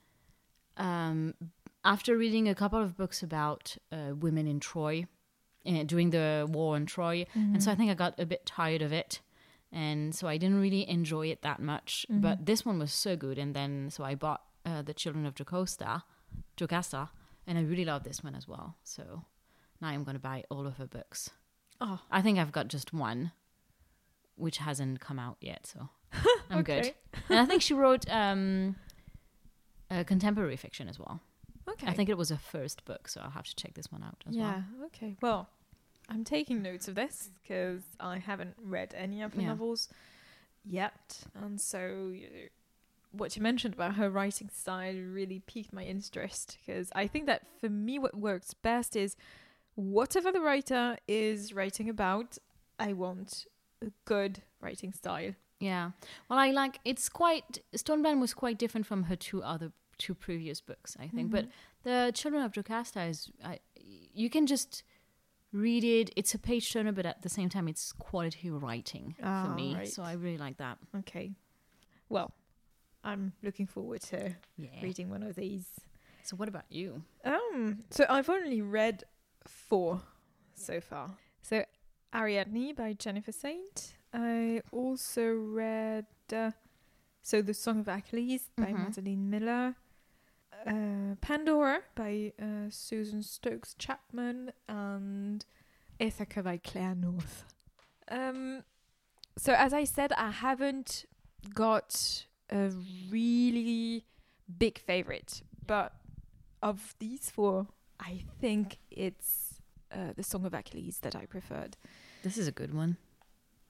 Um, 0.77 1.35
after 1.83 2.17
reading 2.17 2.49
a 2.49 2.55
couple 2.55 2.81
of 2.81 2.97
books 2.97 3.21
about 3.21 3.77
uh, 3.91 4.15
women 4.19 4.47
in 4.47 4.59
Troy, 4.59 5.05
uh, 5.67 5.83
during 5.83 6.09
the 6.09 6.47
war 6.49 6.75
in 6.75 6.85
Troy, 6.85 7.25
and 7.35 7.63
so 7.63 7.71
I 7.71 7.75
think 7.75 7.91
I 7.91 7.93
got 7.93 8.19
a 8.19 8.25
bit 8.25 8.45
tired 8.45 8.81
of 8.81 8.91
it, 8.91 9.21
and 9.71 10.13
so 10.13 10.27
I 10.27 10.37
didn't 10.37 10.59
really 10.59 10.87
enjoy 10.89 11.27
it 11.27 11.43
that 11.43 11.59
much. 11.59 12.05
But 12.09 12.45
this 12.45 12.65
one 12.65 12.79
was 12.79 12.91
so 12.91 13.15
good, 13.15 13.37
and 13.37 13.55
then 13.55 13.89
so 13.91 14.03
I 14.03 14.15
bought 14.15 14.41
uh, 14.65 14.81
the 14.81 14.93
Children 14.93 15.25
of 15.25 15.35
Jocasta, 15.35 16.03
Jocasta, 16.57 17.09
and 17.47 17.57
I 17.57 17.61
really 17.61 17.85
love 17.85 18.03
this 18.03 18.23
one 18.23 18.35
as 18.35 18.47
well. 18.47 18.75
So 18.83 19.23
now 19.79 19.89
I'm 19.89 20.03
going 20.03 20.15
to 20.15 20.19
buy 20.21 20.43
all 20.49 20.65
of 20.65 20.77
her 20.77 20.87
books. 20.87 21.29
Oh. 21.81 21.99
I 22.11 22.21
think 22.21 22.39
I've 22.39 22.51
got 22.51 22.67
just 22.67 22.93
one, 22.93 23.31
which 24.35 24.57
hasn't 24.57 24.99
come 24.99 25.19
out 25.19 25.37
yet, 25.41 25.65
so 25.67 25.89
I'm 26.49 26.63
good. 26.63 26.93
And 27.29 27.39
I 27.39 27.45
think 27.45 27.61
she 27.61 27.73
wrote 27.73 28.09
um, 28.09 28.75
uh, 29.91 30.03
contemporary 30.03 30.55
fiction 30.55 30.87
as 30.87 30.97
well. 30.99 31.19
Okay. 31.67 31.87
I 31.87 31.93
think 31.93 32.09
it 32.09 32.17
was 32.17 32.29
her 32.29 32.37
first 32.37 32.85
book, 32.85 33.07
so 33.07 33.21
I'll 33.21 33.31
have 33.31 33.45
to 33.45 33.55
check 33.55 33.73
this 33.73 33.91
one 33.91 34.03
out 34.03 34.23
as 34.27 34.35
well. 34.35 34.45
yeah. 34.45 34.85
Okay. 34.87 35.17
Well, 35.21 35.49
I'm 36.07 36.23
taking 36.23 36.61
notes 36.61 36.87
of 36.87 36.95
this 36.95 37.29
because 37.41 37.81
I 37.99 38.19
haven't 38.19 38.55
read 38.61 38.93
any 38.95 39.21
of 39.21 39.33
her 39.33 39.41
Yeah. 39.41 39.47
novels 39.47 39.89
yet, 40.63 41.19
and 41.33 41.59
so 41.59 42.11
you 42.13 42.49
what 43.11 43.35
you 43.37 43.41
mentioned 43.41 43.73
about 43.73 43.95
her 43.95 44.09
writing 44.09 44.49
style 44.53 44.93
really 44.93 45.41
piqued 45.47 45.71
my 45.71 45.83
interest 45.83 46.57
because 46.65 46.91
I 46.93 47.07
think 47.07 47.27
that 47.27 47.43
for 47.61 47.69
me, 47.69 47.97
what 47.97 48.13
works 48.15 48.53
best 48.53 48.93
is 48.95 49.15
whatever 49.75 50.31
the 50.31 50.41
writer 50.41 50.97
is 51.07 51.53
writing 51.53 51.89
about, 51.89 52.37
I 52.79 52.93
want 52.93 53.45
a 53.81 53.91
good 54.05 54.41
writing 54.61 54.91
style. 54.93 55.33
Yeah. 55.59 55.91
Well, 56.29 56.39
I 56.39 56.51
like 56.51 56.79
it's 56.83 57.07
quite 57.09 57.59
Stoneblind 57.75 58.19
was 58.19 58.33
quite 58.33 58.57
different 58.57 58.85
from 58.85 59.03
her 59.03 59.15
two 59.15 59.41
other 59.43 59.71
two 59.97 60.13
previous 60.13 60.59
books, 60.59 60.97
I 60.99 61.07
think. 61.07 61.31
But 61.31 61.47
the 61.83 62.11
Children 62.13 62.43
of 62.43 62.51
Jocasta 62.51 63.03
is 63.09 63.31
I, 63.43 63.59
you 64.13 64.29
can 64.29 64.45
just 64.47 64.83
read 65.53 65.85
it. 65.85 66.09
It's 66.17 66.33
a 66.33 66.39
page 66.39 66.71
turner, 66.73 66.91
but 66.91 67.05
at 67.05 67.21
the 67.21 67.29
same 67.29 67.47
time, 67.47 67.69
it's 67.69 67.93
quality 67.93 68.49
writing 68.49 69.15
for 69.17 69.25
Ah, 69.25 69.53
me. 69.55 69.73
right. 69.75 69.87
So 69.87 70.03
I 70.03 70.13
really 70.13 70.37
like 70.37 70.57
that. 70.57 70.77
Okay, 70.99 71.31
well, 72.09 72.33
I'm 73.05 73.31
looking 73.41 73.67
forward 73.67 74.01
to 74.11 74.35
Yeah. 74.57 74.81
reading 74.81 75.09
one 75.09 75.23
of 75.23 75.35
these. 75.35 75.67
So 76.23 76.35
what 76.35 76.49
about 76.49 76.65
you? 76.69 77.03
Um, 77.23 77.79
so 77.91 78.05
I've 78.09 78.29
only 78.29 78.61
read 78.61 79.03
four 79.47 80.01
so 80.53 80.79
far. 80.81 81.11
So 81.41 81.65
Ariadne 82.13 82.73
by 82.75 82.93
Jennifer 82.93 83.31
Saint. 83.31 83.95
I 84.13 84.61
also 84.71 85.33
read 85.33 86.05
uh, 86.33 86.51
so 87.21 87.41
the 87.41 87.53
Song 87.53 87.79
of 87.79 87.87
Achilles 87.87 88.49
by 88.57 88.65
Mhm. 88.73 88.83
Madeline 88.83 89.29
Miller. 89.29 89.75
Uh, 90.65 91.15
Pandora 91.21 91.81
by 91.95 92.33
uh, 92.41 92.69
Susan 92.69 93.21
Stokes 93.21 93.75
Chapman 93.77 94.51
and 94.67 95.45
Ithaca 95.99 96.41
by 96.41 96.57
Claire 96.57 96.95
North. 96.95 97.43
Um, 98.09 98.63
so 99.37 99.53
as 99.53 99.73
I 99.73 99.83
said, 99.83 100.11
I 100.13 100.31
haven't 100.31 101.05
got 101.53 102.25
a 102.49 102.69
really 103.11 104.05
big 104.57 104.79
favorite, 104.79 105.41
but 105.67 105.93
of 106.63 106.95
these 106.99 107.29
four, 107.29 107.67
I 107.99 108.23
think 108.39 108.77
it's 108.91 109.61
uh, 109.91 110.13
the 110.15 110.23
Song 110.23 110.45
of 110.45 110.53
Achilles 110.53 110.99
that 111.01 111.15
I 111.15 111.25
preferred. 111.25 111.77
This 112.23 112.37
is 112.37 112.47
a 112.47 112.51
good 112.51 112.73
one. 112.73 112.97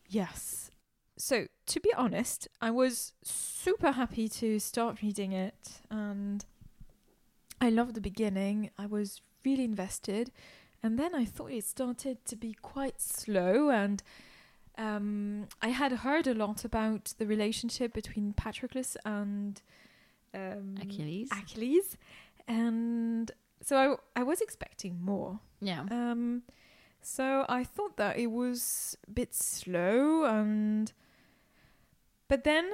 Yes. 0.07 0.69
So, 1.17 1.47
to 1.67 1.79
be 1.79 1.93
honest, 1.93 2.47
I 2.61 2.71
was 2.71 3.13
super 3.23 3.91
happy 3.91 4.27
to 4.29 4.59
start 4.59 5.01
reading 5.01 5.31
it, 5.31 5.79
and 5.89 6.43
I 7.61 7.69
loved 7.69 7.95
the 7.95 8.01
beginning. 8.01 8.69
I 8.77 8.85
was 8.85 9.21
really 9.45 9.63
invested, 9.63 10.31
and 10.83 10.99
then 10.99 11.15
I 11.15 11.23
thought 11.23 11.51
it 11.51 11.63
started 11.63 12.25
to 12.25 12.35
be 12.35 12.53
quite 12.61 12.99
slow, 12.99 13.69
and 13.69 14.03
um, 14.77 15.47
I 15.61 15.69
had 15.69 15.91
heard 15.91 16.27
a 16.27 16.33
lot 16.33 16.65
about 16.65 17.13
the 17.17 17.25
relationship 17.25 17.93
between 17.93 18.33
Patroclus 18.33 18.97
and 19.05 19.61
um, 20.33 20.75
Achilles. 20.81 21.29
Achilles, 21.31 21.97
and 22.47 23.31
so 23.65 23.99
I, 24.15 24.19
I 24.21 24.23
was 24.23 24.39
expecting 24.41 25.01
more. 25.01 25.39
yeah. 25.59 25.81
Um, 25.91 26.43
so 27.01 27.45
I 27.49 27.63
thought 27.63 27.97
that 27.97 28.17
it 28.17 28.27
was 28.31 28.95
a 29.07 29.11
bit 29.11 29.33
slow, 29.33 30.23
and 30.23 30.91
but 32.27 32.43
then 32.43 32.65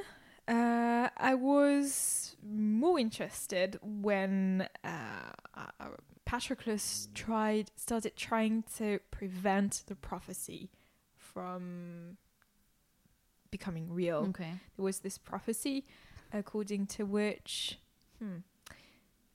uh, 0.48 1.10
I 1.18 1.34
was 1.36 2.36
more 2.44 3.00
interested 3.00 3.78
when 3.82 4.68
uh, 4.84 5.32
uh, 5.56 5.88
Patroclus 6.26 7.08
tried 7.14 7.72
started 7.76 8.16
trying 8.16 8.64
to 8.78 9.00
prevent 9.12 9.84
the 9.88 9.96
prophecy 9.96 10.70
from 11.18 12.18
becoming 13.50 13.92
real 13.92 14.28
Okay. 14.30 14.54
there 14.78 14.84
was 14.86 15.00
this 15.00 15.18
prophecy 15.18 15.86
according 16.32 16.88
to 16.88 17.04
which 17.06 17.78
hmm, 18.20 18.38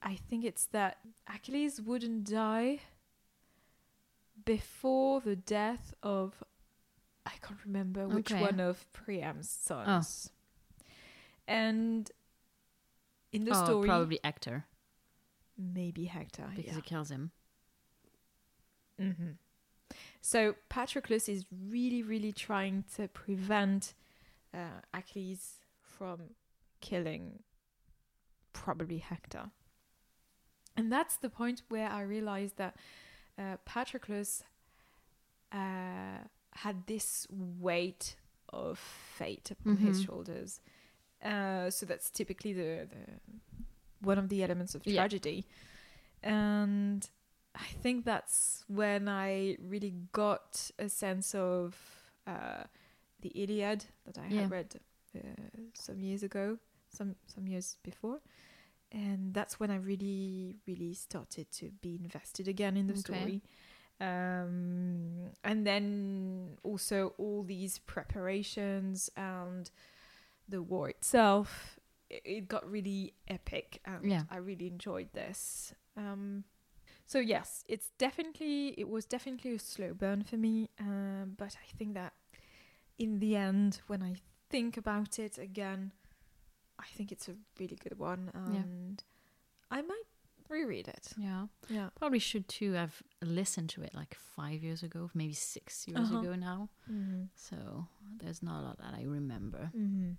I 0.07 0.15
think 0.15 0.45
it's 0.45 0.67
that 0.67 0.99
Achilles 1.27 1.83
wouldn't 1.83 2.25
die 2.31 2.79
before 4.45 5.21
the 5.21 5.35
death 5.35 5.95
of 6.01 6.45
I 7.27 7.33
can't 7.43 7.59
remember 7.65 8.07
which 8.07 8.31
Okay. 8.31 8.41
one 8.41 8.61
of 8.61 8.87
Priam's 8.93 9.51
sons. 9.51 10.31
And 11.49 12.09
in 13.33 13.45
the 13.45 13.51
oh, 13.51 13.65
story 13.65 13.89
probably 13.89 14.21
Hector 14.23 14.65
maybe 15.59 16.05
Hector 16.05 16.47
because 16.55 16.67
yeah. 16.67 16.75
he 16.75 16.83
kills 16.83 17.11
him. 17.11 17.33
hmm 18.99 19.33
So 20.21 20.55
Patroclus 20.71 21.29
is 21.29 21.47
really, 21.51 22.05
really 22.05 22.33
trying 22.33 22.85
to 22.95 23.09
prevent 23.09 23.95
uh, 24.55 24.81
Achilles 24.95 25.57
from 25.81 26.35
killing 26.81 27.41
probably 28.53 28.99
Hector. 28.99 29.51
And 30.77 30.93
that's 30.93 31.17
the 31.17 31.31
point 31.31 31.63
where 31.69 31.89
I 31.89 32.03
realized 32.03 32.57
that 32.59 32.77
uh, 33.39 33.57
Patroclus 33.65 34.43
uh, 35.53 36.19
had 36.53 36.87
this 36.87 37.27
weight 37.31 38.17
of 38.53 38.79
fate 38.79 39.51
upon 39.51 39.77
his 39.79 39.99
Mhm. 40.01 40.05
shoulders. 40.07 40.61
Uh, 41.23 41.71
so 41.71 41.87
that's 41.87 42.11
typically 42.11 42.53
the, 42.53 42.87
the 42.91 43.21
one 44.01 44.19
of 44.19 44.29
the 44.29 44.43
elements 44.43 44.75
of 44.75 44.83
Yeah. 44.85 44.95
tragedy. 45.01 45.47
And 46.23 47.09
I 47.55 47.67
think 47.83 48.05
that's 48.05 48.65
when 48.69 49.09
I 49.09 49.57
really 49.61 49.95
got 50.13 50.71
a 50.79 50.89
sense 50.89 51.35
of 51.35 51.75
uh, 52.27 52.65
the 53.21 53.29
Iliad 53.31 53.85
that 54.05 54.19
I 54.19 54.27
Yeah. 54.27 54.43
had 54.43 54.51
read 54.51 54.81
uh, 55.15 55.21
some 55.75 56.01
years 56.01 56.23
ago, 56.23 56.59
some 56.91 57.17
some 57.27 57.47
years 57.49 57.79
before, 57.83 58.21
and 58.93 59.35
that's 59.35 59.59
when 59.61 59.71
I 59.71 59.77
really 59.77 60.57
really 60.67 60.95
started 60.95 61.51
to 61.53 61.71
be 61.81 61.99
invested 62.03 62.49
again 62.49 62.77
in 62.77 62.87
the 62.87 62.97
Okay. 62.99 63.01
story. 63.01 63.43
Um, 64.01 65.31
and 65.43 65.67
then 65.67 66.59
also 66.63 67.15
all 67.19 67.43
these 67.43 67.79
preparations 67.79 69.09
and 69.17 69.71
the 70.49 70.63
war 70.63 70.89
itself, 70.91 71.79
it, 72.11 72.23
it 72.25 72.49
got 72.49 72.71
really 72.71 73.15
epic, 73.29 73.81
and 73.85 74.05
Yeah. 74.05 74.23
I 74.31 74.37
really 74.37 74.67
enjoyed 74.67 75.09
this. 75.15 75.75
Um, 75.97 76.45
so 77.07 77.19
yes, 77.19 77.65
it's 77.69 77.91
definitely 77.99 78.75
it 78.79 78.89
was 78.89 79.07
definitely 79.07 79.55
a 79.55 79.59
slow 79.59 79.95
burn 79.95 80.23
for 80.25 80.37
me, 80.37 80.71
um, 80.81 81.35
but 81.37 81.57
I 81.57 81.77
think 81.79 81.95
that 81.95 82.13
in 82.99 83.19
the 83.21 83.37
end, 83.37 83.81
when 83.87 84.03
I 84.03 84.15
think 84.51 84.77
about 84.77 85.19
it 85.19 85.39
again, 85.39 85.93
I 86.79 86.85
think 86.97 87.13
it's 87.13 87.29
a 87.29 87.35
really 87.59 87.77
good 87.77 87.99
one, 87.99 88.31
Yeah. 88.35 88.61
and 88.61 89.03
I 89.71 89.83
might 89.83 90.03
reread 90.49 90.89
it. 90.89 91.09
Yeah. 91.19 91.47
Yeah. 91.69 91.89
Probably 91.97 92.19
should 92.21 92.47
too. 92.49 92.77
I've 92.77 93.03
listened 93.23 93.69
to 93.71 93.83
it 93.83 93.95
like 93.95 94.15
five 94.15 94.63
years 94.63 94.83
ago, 94.83 95.11
maybe 95.15 95.33
six 95.33 95.87
years 95.89 96.01
Uh-huh. 96.11 96.21
ago 96.21 96.35
now. 96.37 96.69
Mm-hmm. 96.91 97.25
So 97.35 97.87
there's 98.23 98.43
not 98.43 98.61
a 98.61 98.63
lot 98.63 98.79
that 98.79 98.95
I 98.95 99.03
remember. 99.05 99.71
Mm-hmm. 99.77 100.13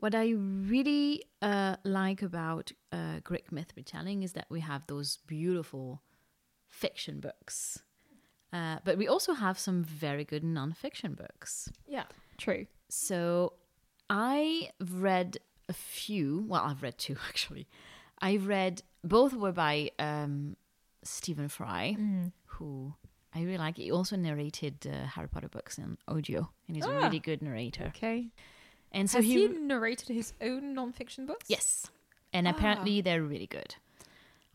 What 0.00 0.14
I 0.14 0.28
really 0.32 1.22
uh, 1.40 1.76
like 1.84 2.20
about 2.20 2.72
uh, 2.92 3.20
Greek 3.24 3.50
myth 3.50 3.72
retelling 3.76 4.22
is 4.22 4.32
that 4.34 4.46
we 4.50 4.60
have 4.60 4.86
those 4.86 5.18
beautiful 5.26 6.02
fiction 6.68 7.20
books. 7.20 7.82
Uh, 8.52 8.78
but 8.84 8.98
we 8.98 9.08
also 9.08 9.32
have 9.32 9.58
some 9.58 9.82
very 9.82 10.24
good 10.24 10.44
non-fiction 10.44 11.14
books. 11.14 11.70
Yeah. 11.86 12.04
True. 12.36 12.66
So 12.90 13.54
I've 14.10 14.70
read 14.92 15.38
a 15.68 15.72
few. 15.72 16.44
Well, 16.48 16.62
I've 16.64 16.82
read 16.82 16.98
two 16.98 17.16
actually. 17.28 17.66
I've 18.20 18.46
read 18.46 18.82
both 19.04 19.34
were 19.34 19.52
by 19.52 19.90
um, 19.98 20.56
Stephen 21.02 21.48
Fry, 21.48 21.96
Mm. 21.98 22.32
who 22.46 22.94
I 23.34 23.42
really 23.42 23.58
like. 23.58 23.76
He 23.76 23.90
also 23.92 24.16
narrated 24.16 24.86
uh, 24.86 25.06
Harry 25.06 25.28
Potter 25.28 25.48
books 25.48 25.76
in 25.78 25.98
audio, 26.08 26.50
and 26.66 26.76
he's 26.76 26.86
a 26.86 26.90
Ah. 26.90 27.02
really 27.04 27.18
good 27.20 27.42
narrator. 27.42 27.84
Okay. 27.94 28.30
And 28.92 29.10
so 29.10 29.18
Has 29.18 29.26
he, 29.26 29.46
he, 29.46 29.48
narrated 29.48 30.08
his 30.08 30.32
own 30.40 30.72
non-fiction 30.74 31.26
books? 31.26 31.44
yes, 31.48 31.86
and 32.32 32.46
Ah. 32.46 32.50
apparently 32.50 33.00
they're 33.02 33.22
really 33.22 33.46
good. 33.46 33.74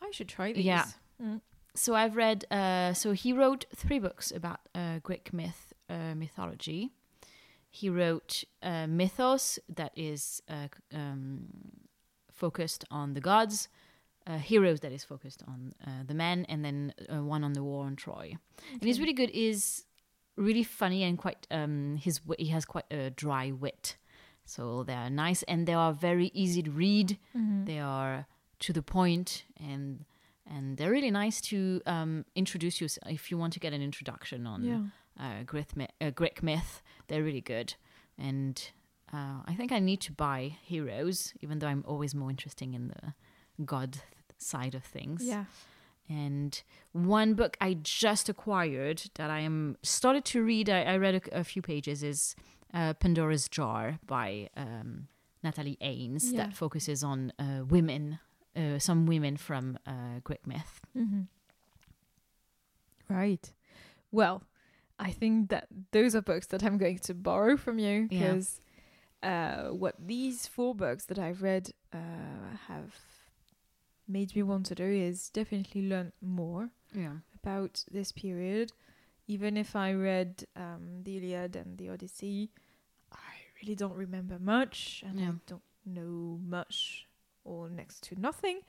I 0.02 0.10
should 0.12 0.28
try 0.30 0.52
these. 0.54 0.66
Yeah. 0.66 0.86
Mm. 1.22 1.42
So 1.76 1.94
I've 1.94 2.16
read. 2.16 2.46
Uh, 2.52 2.94
so 2.94 3.12
he 3.12 3.32
wrote 3.34 3.66
three 3.76 4.00
books 4.00 4.32
about 4.32 4.60
uh, 4.74 5.00
Greek 5.04 5.32
myth 5.32 5.74
uh, 5.90 6.16
mythology. 6.16 6.92
He 7.74 7.90
wrote 7.90 8.44
uh, 8.62 8.86
Mythos, 8.88 9.58
that 9.76 9.92
is 9.96 10.42
uh, 10.50 10.68
um, 10.94 11.48
focused 12.32 12.86
on 12.92 13.14
the 13.14 13.22
gods. 13.22 13.70
Uh, 14.28 14.38
Heroes, 14.38 14.82
that 14.82 14.92
is 14.92 15.04
focused 15.04 15.42
on 15.48 15.74
uh, 15.88 16.04
the 16.06 16.14
men, 16.14 16.46
and 16.50 16.64
then 16.64 16.94
uh, 17.12 17.24
one 17.24 17.44
on 17.44 17.54
the 17.54 17.64
war 17.64 17.86
on 17.86 17.96
Troy. 17.96 18.36
And 18.74 18.84
he's 18.84 19.00
really 19.00 19.14
good. 19.14 19.32
Is 19.34 19.86
really 20.36 20.64
funny 20.64 21.04
and 21.04 21.18
quite. 21.18 21.48
Um, 21.50 21.96
his 21.98 22.20
he 22.38 22.48
has 22.48 22.66
quite 22.66 22.86
a 22.92 23.10
dry 23.10 23.52
wit, 23.52 23.98
so 24.46 24.84
they 24.84 24.94
are 24.94 25.10
nice 25.10 25.42
and 25.44 25.66
they 25.68 25.74
are 25.74 25.92
very 25.94 26.30
easy 26.36 26.62
to 26.64 26.72
read. 26.72 27.18
Mhm. 27.36 27.66
They 27.66 27.80
are 27.80 28.28
to 28.60 28.74
the 28.74 28.84
point 28.84 29.46
and 29.58 30.06
and 30.46 30.78
they're 30.78 30.92
really 30.92 31.12
nice 31.12 31.42
to 31.42 31.82
um, 31.88 32.26
introduce 32.36 32.80
you 32.82 32.88
if 33.08 33.32
you 33.32 33.38
want 33.40 33.54
to 33.54 33.60
get 33.60 33.74
an 33.74 33.82
introduction 33.82 34.46
on 34.46 34.64
Yeah. 34.64 34.84
uh, 35.20 35.44
Greek, 35.46 35.76
myth, 35.76 35.92
uh, 36.02 36.10
Greek 36.12 36.44
myth. 36.44 36.82
They're 37.12 37.24
really 37.24 37.42
good, 37.42 37.76
and 38.18 38.72
uh, 39.14 39.42
I 39.46 39.54
think 39.58 39.72
I 39.74 39.80
need 39.80 40.00
to 40.02 40.14
buy 40.14 40.56
Heroes, 40.64 41.34
even 41.42 41.60
though 41.60 41.68
I'm 41.68 41.84
always 41.86 42.16
more 42.16 42.30
interested 42.30 42.74
in 42.74 42.88
the 42.88 43.14
god 43.66 43.98
side 44.38 44.74
of 44.76 44.84
things. 44.86 45.22
Yeah. 45.26 45.44
And 46.10 46.64
one 46.94 47.34
book 47.34 47.58
I 47.60 47.78
just 47.84 48.30
acquired 48.30 49.04
that 49.16 49.30
I 49.30 49.42
am 49.42 49.76
started 49.84 50.24
to 50.26 50.42
read, 50.42 50.70
I, 50.70 50.84
I 50.84 50.98
read 50.98 51.16
a, 51.16 51.40
a 51.40 51.44
few 51.44 51.62
pages, 51.62 52.02
is 52.02 52.36
uh, 52.74 52.94
Pandora's 52.94 53.50
Jar 53.50 54.00
by 54.08 54.50
um, 54.56 55.08
Natalie 55.44 55.78
Haynes 55.82 56.32
Yeah. 56.32 56.38
that 56.46 56.54
focuses 56.54 57.04
on 57.04 57.34
uh, 57.38 57.66
women, 57.68 58.20
uh, 58.56 58.80
some 58.80 59.06
women 59.06 59.36
from 59.38 59.78
uh, 59.86 60.20
Greek 60.24 60.48
myth. 60.48 60.80
Mm-hmm. 60.98 61.24
Right. 63.14 63.52
Well, 64.12 64.44
I 65.02 65.12
think 65.12 65.50
that 65.50 65.68
those 65.92 66.16
are 66.16 66.22
books 66.22 66.48
that 66.48 66.64
I'm 66.64 66.78
going 66.78 67.00
to 67.00 67.14
borrow 67.14 67.58
from 67.58 67.80
you 67.80 68.08
Yeah. 68.10 68.20
because 68.20 68.62
uh, 69.24 69.70
what 69.70 69.96
these 70.00 70.48
four 70.48 70.76
books 70.76 71.06
that 71.06 71.18
I've 71.20 71.42
read 71.42 71.72
uh, 71.94 72.56
have 72.68 72.94
made 74.08 74.36
me 74.36 74.44
want 74.44 74.66
to 74.68 74.76
do 74.76 74.84
is 74.86 75.30
definitely 75.30 75.88
learn 75.88 76.12
more 76.22 76.70
Yeah. 76.94 77.18
about 77.44 77.84
this 77.92 78.12
period. 78.12 78.72
Even 79.28 79.58
if 79.58 79.76
I 79.76 79.94
read 79.94 80.46
um, 80.56 81.04
the 81.04 81.18
Iliad 81.18 81.56
and 81.56 81.78
the 81.78 81.90
Odyssey, 81.90 82.52
I 83.12 83.34
really 83.62 83.76
don't 83.76 83.96
remember 83.96 84.38
much, 84.40 85.04
and 85.08 85.20
I 85.20 85.32
don't 85.48 85.62
know 85.86 86.40
much 86.46 87.08
or 87.44 87.70
next 87.70 88.04
to 88.04 88.20
nothing. 88.20 88.62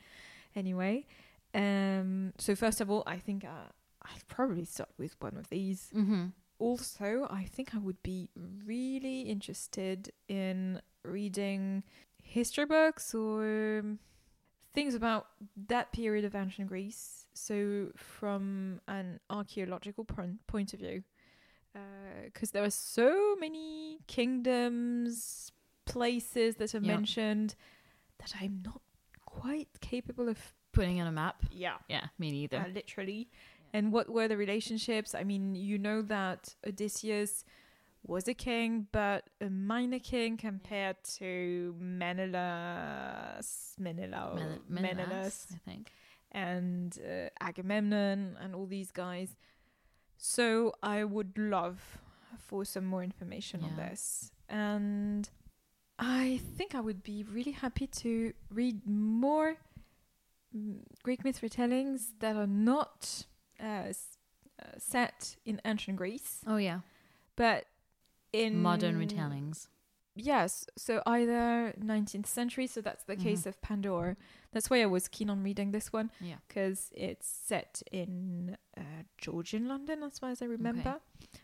Anyway, 0.55 1.07
um, 1.55 2.33
so 2.39 2.55
first 2.55 2.81
of 2.81 2.91
all, 2.91 3.03
I 3.07 3.19
think 3.19 3.45
uh, 3.45 3.69
I'd 4.05 4.27
probably 4.29 4.65
start 4.65 4.91
with 4.99 5.17
one 5.21 5.37
of 5.37 5.49
these. 5.49 5.91
Mm-hmm. 5.95 6.27
Also, 6.59 7.27
I 7.31 7.45
think 7.45 7.75
I 7.75 7.79
would 7.79 8.03
be 8.03 8.29
really 8.35 9.23
interested 9.23 10.13
in 10.29 10.81
reading 11.05 11.83
history 12.23 12.67
books 12.67 13.15
or 13.15 13.85
things 14.73 14.95
about 14.95 15.27
that 15.69 15.93
period 15.93 16.25
of 16.25 16.35
ancient 16.35 16.69
Greece. 16.69 17.27
So, 17.35 17.91
from 17.97 18.81
an 18.87 19.19
archaeological 19.31 20.05
point 20.05 20.73
of 20.75 20.81
view, 20.81 21.03
because 22.25 22.51
there 22.53 22.63
are 22.65 22.71
so 22.71 23.35
many 23.41 23.99
kingdoms, 24.07 25.51
places 25.85 26.57
that 26.57 26.75
are 26.75 26.79
Yeah. 26.81 26.95
mentioned 26.97 27.55
that 28.19 28.35
I'm 28.41 28.63
not 28.65 28.83
quite 29.25 29.81
capable 29.81 30.29
of. 30.29 30.39
Putting 30.73 31.03
on 31.03 31.07
a 31.07 31.13
map. 31.13 31.43
Yeah, 31.51 31.77
Yeah, 31.89 32.07
me 32.19 32.31
neither. 32.31 32.57
uh, 32.61 32.69
literally. 32.69 33.29
And 33.73 33.93
what 33.93 34.09
were 34.11 34.29
the 34.29 34.37
relationships? 34.37 35.15
I 35.15 35.25
mean, 35.25 35.55
you 35.55 35.79
know 35.79 36.03
that 36.03 36.55
Odysseus 36.67 37.45
was 38.07 38.29
a 38.29 38.35
king, 38.35 38.87
but 38.93 39.31
a 39.41 39.49
minor 39.49 39.99
king 39.99 40.37
compared 40.37 40.97
to 41.19 41.75
Menelaus, 41.79 43.75
Menelaus, 43.79 44.41
Menelaus, 44.69 44.69
Menelaus, 44.69 45.47
I 45.55 45.59
think. 45.71 45.93
and 46.33 46.99
uh, 47.07 47.29
Agamemnon, 47.41 48.37
and 48.41 48.55
all 48.55 48.67
these 48.67 48.91
guys. 48.91 49.37
So 50.19 50.75
I 50.83 51.05
would 51.05 51.39
love 51.39 51.81
for 52.39 52.65
some 52.65 52.85
more 52.85 53.03
information 53.03 53.63
on 53.65 53.77
this, 53.77 54.33
and 54.49 55.29
I 55.99 56.41
think 56.57 56.75
I 56.75 56.81
would 56.81 57.03
be 57.03 57.25
really 57.25 57.53
happy 57.53 57.87
to 57.87 58.33
read 58.51 58.87
more 58.87 59.57
mm, 60.57 60.79
Greek 61.03 61.25
myth 61.25 61.41
retellings 61.41 62.11
that 62.21 62.37
are 62.37 62.47
not 62.47 63.27
uh, 63.63 63.65
uh, 63.65 64.65
set 64.79 65.37
in 65.45 65.61
ancient 65.65 65.97
Greece, 65.97 66.41
Oh 66.47 66.57
yeah, 66.57 66.81
but 67.37 67.67
in 68.33 68.61
modern 68.61 68.99
retellings. 68.99 69.69
Yes, 70.15 70.67
so 70.77 71.03
either 71.07 71.73
19th 71.79 72.27
century, 72.27 72.67
so 72.67 72.83
that's 72.83 73.05
the 73.05 73.17
case 73.17 73.43
Mhm. 73.45 73.47
of 73.47 73.63
Pandora. 73.63 74.17
That's 74.53 74.69
why 74.69 74.83
I 74.83 74.87
was 74.87 75.09
keen 75.09 75.31
on 75.31 75.43
reading 75.43 75.71
this 75.73 75.91
one 75.91 76.11
Yeah. 76.21 76.37
because 76.47 76.91
it's 76.95 77.27
set 77.27 77.83
in 77.91 78.59
uh, 78.77 79.05
Georgian 79.17 79.69
London, 79.69 80.03
as 80.03 80.19
far 80.19 80.31
as 80.31 80.43
I 80.43 80.47
remember. 80.47 81.01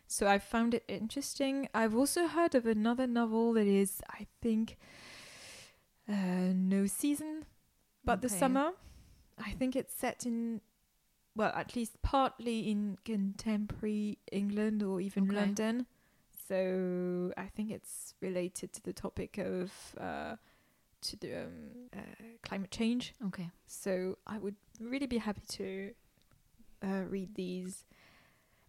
So 0.06 0.26
I 0.28 0.38
found 0.38 0.74
it 0.74 0.84
interesting. 0.86 1.68
I've 1.72 1.94
also 1.94 2.26
heard 2.26 2.54
of 2.54 2.66
another 2.66 3.06
novel 3.06 3.54
that 3.54 3.66
is, 3.66 4.02
I 4.10 4.26
think, 4.42 4.76
uh, 6.08 6.52
No 6.54 6.86
Season, 6.86 7.44
but 8.04 8.20
the 8.22 8.28
summer. 8.28 8.72
I 9.38 9.52
think 9.52 9.76
it's 9.76 9.94
set 9.94 10.26
in, 10.26 10.60
well, 11.38 11.52
at 11.54 11.74
least 11.76 12.02
partly 12.02 12.68
in 12.70 12.98
contemporary 13.04 14.18
England 14.32 14.82
or 14.82 15.00
even 15.00 15.24
Okay. 15.28 15.36
London. 15.36 15.86
So 16.48 17.32
I 17.36 17.46
think 17.54 17.70
it's 17.70 18.14
related 18.20 18.72
to 18.74 18.82
the 18.82 18.92
topic 18.92 19.38
of 19.38 19.70
uh, 20.00 20.36
to 21.02 21.16
the 21.16 21.44
um, 21.44 21.88
uh, 21.96 22.00
climate 22.42 22.70
change. 22.70 23.14
Okay. 23.28 23.50
So 23.66 24.18
I 24.26 24.38
would 24.38 24.56
really 24.80 25.06
be 25.06 25.18
happy 25.18 25.42
to 25.58 25.92
uh, 26.82 27.04
read 27.08 27.34
these. 27.34 27.84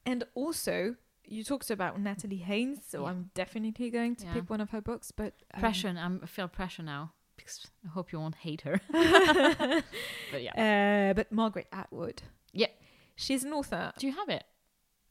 And 0.05 0.23
also, 0.35 0.95
you 1.25 1.43
talked 1.43 1.69
about 1.71 1.99
Natalie 1.99 2.43
Haynes, 2.51 2.79
so 2.87 3.03
Yeah. 3.03 3.09
I'm 3.11 3.31
definitely 3.33 3.89
going 3.89 4.15
to 4.17 4.25
Yeah. 4.25 4.33
pick 4.33 4.49
one 4.49 4.61
of 4.61 4.69
her 4.71 4.81
books. 4.81 5.11
But 5.11 5.33
um, 5.53 5.59
pressure. 5.61 5.87
I'm, 5.97 6.19
I 6.23 6.25
feel 6.27 6.47
pressure 6.47 6.83
now 6.83 7.13
because 7.37 7.67
I 7.85 7.89
hope 7.89 8.11
you 8.11 8.19
won't 8.19 8.35
hate 8.35 8.61
her. 8.61 8.79
but 10.31 10.41
yeah. 10.43 10.53
Uh, 11.09 11.13
but 11.13 11.31
Margaret 11.31 11.67
Atwood. 11.71 12.21
Yeah. 12.53 12.67
She's 13.15 13.43
an 13.43 13.53
author. 13.53 13.91
Do 13.97 14.07
you 14.07 14.13
have 14.13 14.29
it? 14.29 14.43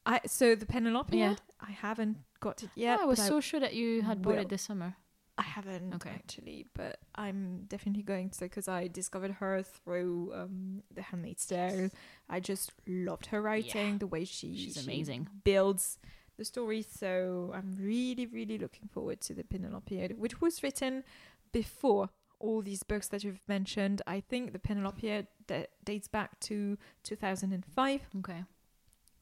I 0.07 0.21
so 0.27 0.55
the 0.55 0.67
Penelopiad. 0.67 1.13
Yeah. 1.13 1.35
I 1.61 1.73
haven't 1.73 2.19
got 2.41 2.63
it 2.63 2.71
yet. 2.75 2.99
oh, 3.01 3.03
I 3.03 3.07
was 3.07 3.19
so 3.21 3.41
sure 3.41 3.61
that 3.61 3.75
you 3.75 4.03
had 4.03 4.23
bought 4.23 4.35
will. 4.37 4.43
it 4.43 4.49
this 4.49 4.63
summer. 4.63 4.97
I 5.37 5.43
haven't 5.43 5.95
Okay. 5.95 6.11
actually, 6.11 6.67
but 6.75 6.99
I'm 7.15 7.65
definitely 7.69 8.03
going 8.03 8.31
to 8.31 8.41
because 8.41 8.67
I 8.67 8.89
discovered 8.89 9.33
her 9.33 9.63
through 9.63 10.33
um, 10.35 10.83
The 10.93 11.03
Handmaid's 11.03 11.47
Tale. 11.47 11.91
I 12.29 12.41
just 12.41 12.73
loved 12.89 13.27
her 13.27 13.41
writing, 13.41 13.99
the 13.99 14.09
way 14.09 14.25
she 14.25 14.57
She's 14.57 14.75
she 14.75 14.81
amazing. 14.81 15.29
builds 15.45 15.99
the 16.39 16.45
story. 16.45 16.83
So 16.83 17.53
I'm 17.55 17.77
really, 17.79 18.27
really 18.27 18.59
looking 18.59 18.89
forward 18.89 19.21
to 19.23 19.35
the 19.35 19.45
Penelopiad, 19.45 20.17
which 20.19 20.41
was 20.41 20.61
written 20.63 21.05
before 21.53 22.09
all 22.41 22.63
these 22.63 22.83
books 22.83 23.09
that 23.09 23.25
you've 23.25 23.41
mentioned. 23.49 24.03
I 24.07 24.21
think 24.21 24.53
the 24.53 24.59
Penelopiad 24.59 25.27
that 25.49 25.71
dates 25.85 26.09
back 26.09 26.39
to 26.41 26.79
2005, 27.03 28.01
Okay. 28.19 28.45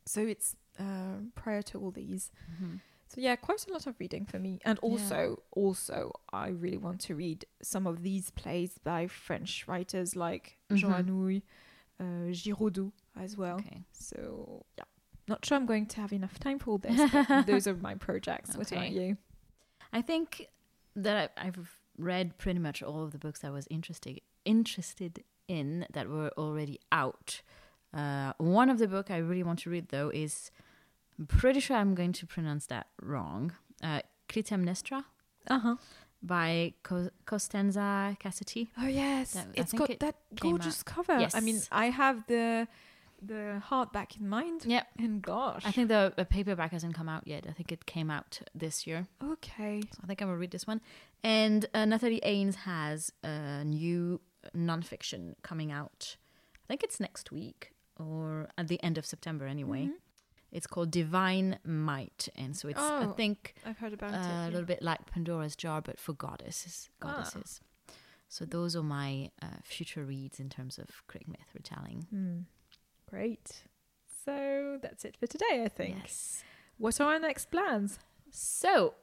so 0.05 0.21
it's 0.27 0.57
uh, 0.79 1.19
prior 1.35 1.63
to 1.63 1.79
all 1.81 1.91
these. 1.91 2.31
Mhm. 2.61 2.81
So 3.09 3.21
yeah, 3.21 3.37
quite 3.37 3.65
a 3.69 3.73
lot 3.73 3.87
of 3.87 3.95
reading 4.01 4.27
for 4.27 4.39
me. 4.39 4.59
And 4.65 4.79
also, 4.81 5.43
also, 5.53 6.13
I 6.33 6.49
really 6.49 6.77
want 6.77 7.01
to 7.03 7.15
read 7.15 7.47
some 7.63 7.87
of 7.87 8.03
these 8.03 8.31
plays 8.33 8.79
by 8.83 9.07
French 9.07 9.67
writers 9.69 10.17
like 10.17 10.59
Jean 10.75 10.91
Mhm. 10.91 11.07
Anouilh, 11.07 11.43
uh, 12.01 12.33
Giraudoux 12.33 12.93
as 13.15 13.37
well. 13.37 13.57
Okay. 13.61 13.85
So 13.93 14.67
yeah, 14.77 14.85
not 15.29 15.45
sure 15.45 15.57
I'm 15.57 15.67
going 15.67 15.87
to 15.87 16.01
have 16.01 16.13
enough 16.13 16.39
time 16.41 16.59
for 16.59 16.73
all 16.73 16.79
this. 16.79 16.99
but 17.13 17.47
those 17.47 17.67
are 17.69 17.77
my 17.77 17.95
projects. 17.95 18.57
What 18.57 18.71
about 18.73 18.91
you? 18.91 19.17
I 19.93 20.03
think 20.03 20.49
that 20.97 21.33
I- 21.37 21.47
I've 21.47 21.71
read 21.99 22.39
pretty 22.39 22.59
much 22.61 22.83
all 22.83 23.03
of 23.05 23.11
the 23.13 23.19
books 23.19 23.45
I 23.45 23.51
was 23.51 23.67
interested 23.71 24.21
interested 24.45 25.25
in 25.49 25.87
that 25.93 26.09
were 26.09 26.31
already 26.39 26.79
out. 26.93 27.43
Uh, 27.95 28.33
one 28.39 28.69
of 28.71 28.79
the 28.79 28.87
book 28.89 29.11
I 29.11 29.17
really 29.19 29.43
want 29.43 29.61
to 29.61 29.71
read 29.71 29.89
though 29.89 30.11
is 30.11 30.51
I'm 31.19 31.27
pretty 31.27 31.61
sure 31.61 31.77
I'm 31.77 31.95
going 31.95 32.13
to 32.15 32.27
pronounce 32.27 32.67
that 32.67 32.87
wrong. 33.03 33.53
Uh, 33.83 34.01
Clytemnestra 34.29 35.05
Uh 35.49 35.59
huh. 35.59 35.77
by 36.23 36.75
Co- 36.83 37.11
Costanza 37.25 38.17
Casati. 38.21 38.69
Oh 38.79 38.87
yes, 38.87 39.33
That- 39.35 39.49
it's 39.55 39.73
got 39.73 39.91
it 39.91 40.01
that 40.01 40.17
gorgeous 40.41 40.83
cover. 40.83 41.19
Yes. 41.19 41.35
I 41.35 41.41
mean, 41.41 41.61
I 41.73 41.87
have 41.91 42.27
the 42.27 42.67
the 43.23 43.63
hardback 43.71 44.19
in 44.21 44.29
mind. 44.29 44.65
Yep. 44.67 44.87
And 44.99 45.23
gosh, 45.23 45.63
I 45.65 45.71
think 45.73 45.89
the, 45.89 46.13
the 46.17 46.25
paperback 46.25 46.73
hasn't 46.73 46.95
come 46.95 47.09
out 47.09 47.27
yet. 47.27 47.47
I 47.49 47.53
think 47.53 47.73
it 47.73 47.87
came 47.87 48.11
out 48.11 48.41
this 48.55 48.87
year. 48.87 49.07
okay. 49.23 49.81
So 49.93 50.01
I 50.03 50.07
think 50.07 50.21
I'm 50.23 50.29
gonna 50.29 50.39
read 50.39 50.51
this 50.51 50.67
one. 50.67 50.81
And 51.25 51.67
uh, 51.75 51.85
Natalie 51.85 52.21
Haynes 52.23 52.57
has 52.57 53.13
a 53.25 53.65
new 53.65 54.21
nonfiction 54.55 55.35
coming 55.43 55.73
out. 55.73 56.17
I 56.65 56.67
think 56.69 56.83
it's 56.83 57.01
next 57.01 57.31
week 57.33 57.73
or 57.99 58.49
at 58.59 58.69
the 58.69 58.83
end 58.83 58.99
of 58.99 59.07
September 59.07 59.47
anyway. 59.47 59.87
Mhm. 59.87 59.93
It's 60.53 60.67
called 60.67 60.91
Divine 60.91 61.59
Might, 61.65 62.29
and 62.37 62.57
so 62.57 62.69
it's 62.69 62.79
I 62.79 63.05
Oh, 63.05 63.13
think 63.13 63.55
I've 63.67 63.79
heard 63.79 63.93
about 63.93 64.15
uh, 64.15 64.17
it. 64.17 64.49
a 64.49 64.51
little 64.51 64.65
bit 64.67 64.81
like 64.81 65.05
Pandora's 65.11 65.57
Jar, 65.57 65.83
but 65.83 65.99
for 65.99 66.13
goddesses. 66.13 66.89
Ah. 67.03 67.07
Goddesses. 67.13 67.61
So 68.29 68.45
those 68.45 68.75
are 68.77 68.83
my 68.83 69.31
uh, 69.43 69.47
future 69.63 70.05
reads 70.05 70.39
in 70.41 70.49
terms 70.49 70.79
of 70.79 70.89
Greek 71.09 71.29
myth 71.29 71.49
retelling. 71.55 72.07
Hmm. 72.11 72.39
Great. 73.09 73.63
So 74.25 74.79
that's 74.83 75.05
it 75.05 75.17
for 75.17 75.27
today, 75.27 75.63
I 75.65 75.69
think. 75.69 75.97
Yes. 76.03 76.43
What 76.79 77.01
are 77.01 77.13
our 77.15 77.19
next 77.19 77.51
plans? 77.51 77.99
So, 78.31 78.95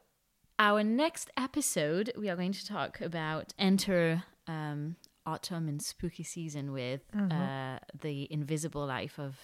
our 0.60 0.84
next 0.84 1.32
episode, 1.38 2.12
we 2.18 2.30
are 2.30 2.36
going 2.36 2.52
to 2.54 2.66
talk 2.66 3.02
about 3.02 3.54
Enter 3.58 4.24
um, 4.48 4.98
autumn 5.26 5.68
and 5.68 5.82
spooky 5.82 6.24
season 6.24 6.72
with 6.74 7.02
Mhm. 7.14 7.32
uh, 7.32 7.80
the 8.02 8.28
invisible 8.32 8.86
life 8.86 9.18
of 9.18 9.36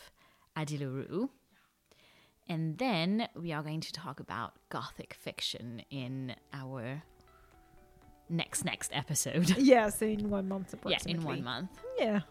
Addie 0.56 0.78
LaRue. 0.78 1.30
And 2.48 2.78
then 2.78 3.28
we 3.36 3.54
are 3.54 3.64
going 3.64 3.80
to 3.82 3.94
talk 3.94 4.20
about 4.20 4.54
gothic 4.70 5.14
fiction 5.14 5.84
in 5.90 6.36
our 6.52 7.04
next 8.28 8.66
next 8.66 8.92
episode. 8.94 9.50
yeah, 9.58 9.90
so 9.90 10.06
in 10.06 10.30
one 10.30 10.48
month 10.48 10.74
approximately. 10.74 11.14
yeah, 11.14 11.18
in 11.20 11.24
one 11.26 11.44
month. 11.44 11.70
Yeah. 11.98 12.22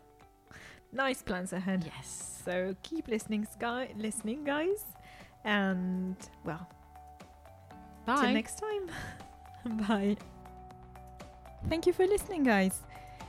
Nice 0.93 1.22
plans 1.22 1.53
ahead. 1.53 1.84
Yes. 1.84 2.43
So 2.45 2.74
keep 2.82 3.09
listening, 3.09 3.47
Sky, 3.47 3.91
listening, 3.97 4.45
guys. 4.45 4.84
And 5.45 6.16
well, 6.45 6.68
till 8.07 8.16
Bye. 8.16 8.32
next 8.32 8.59
time. 8.59 8.91
Bye. 9.86 10.16
Thank 11.68 11.86
you 11.86 11.93
for 11.93 12.07
listening, 12.07 12.45
guys. 12.45 12.80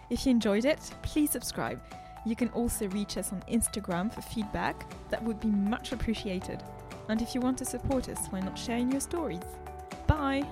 If 0.10 0.26
you 0.26 0.32
enjoyed 0.32 0.66
it, 0.66 0.80
please 1.02 1.32
subscribe. 1.32 1.82
You 2.26 2.36
can 2.36 2.50
also 2.50 2.88
reach 2.90 3.18
us 3.18 3.32
on 3.32 3.42
Instagram 3.52 4.14
for 4.14 4.22
feedback. 4.22 4.90
That 5.10 5.24
would 5.24 5.40
be 5.40 5.50
much 5.50 5.92
appreciated. 5.92 6.64
And 7.10 7.22
if 7.22 7.34
you 7.34 7.42
want 7.42 7.58
to 7.60 7.66
support 7.66 8.08
us, 8.10 8.28
why 8.30 8.40
not 8.40 8.58
sharing 8.58 8.92
your 8.92 9.02
stories? 9.02 9.42
Bye. 10.08 10.46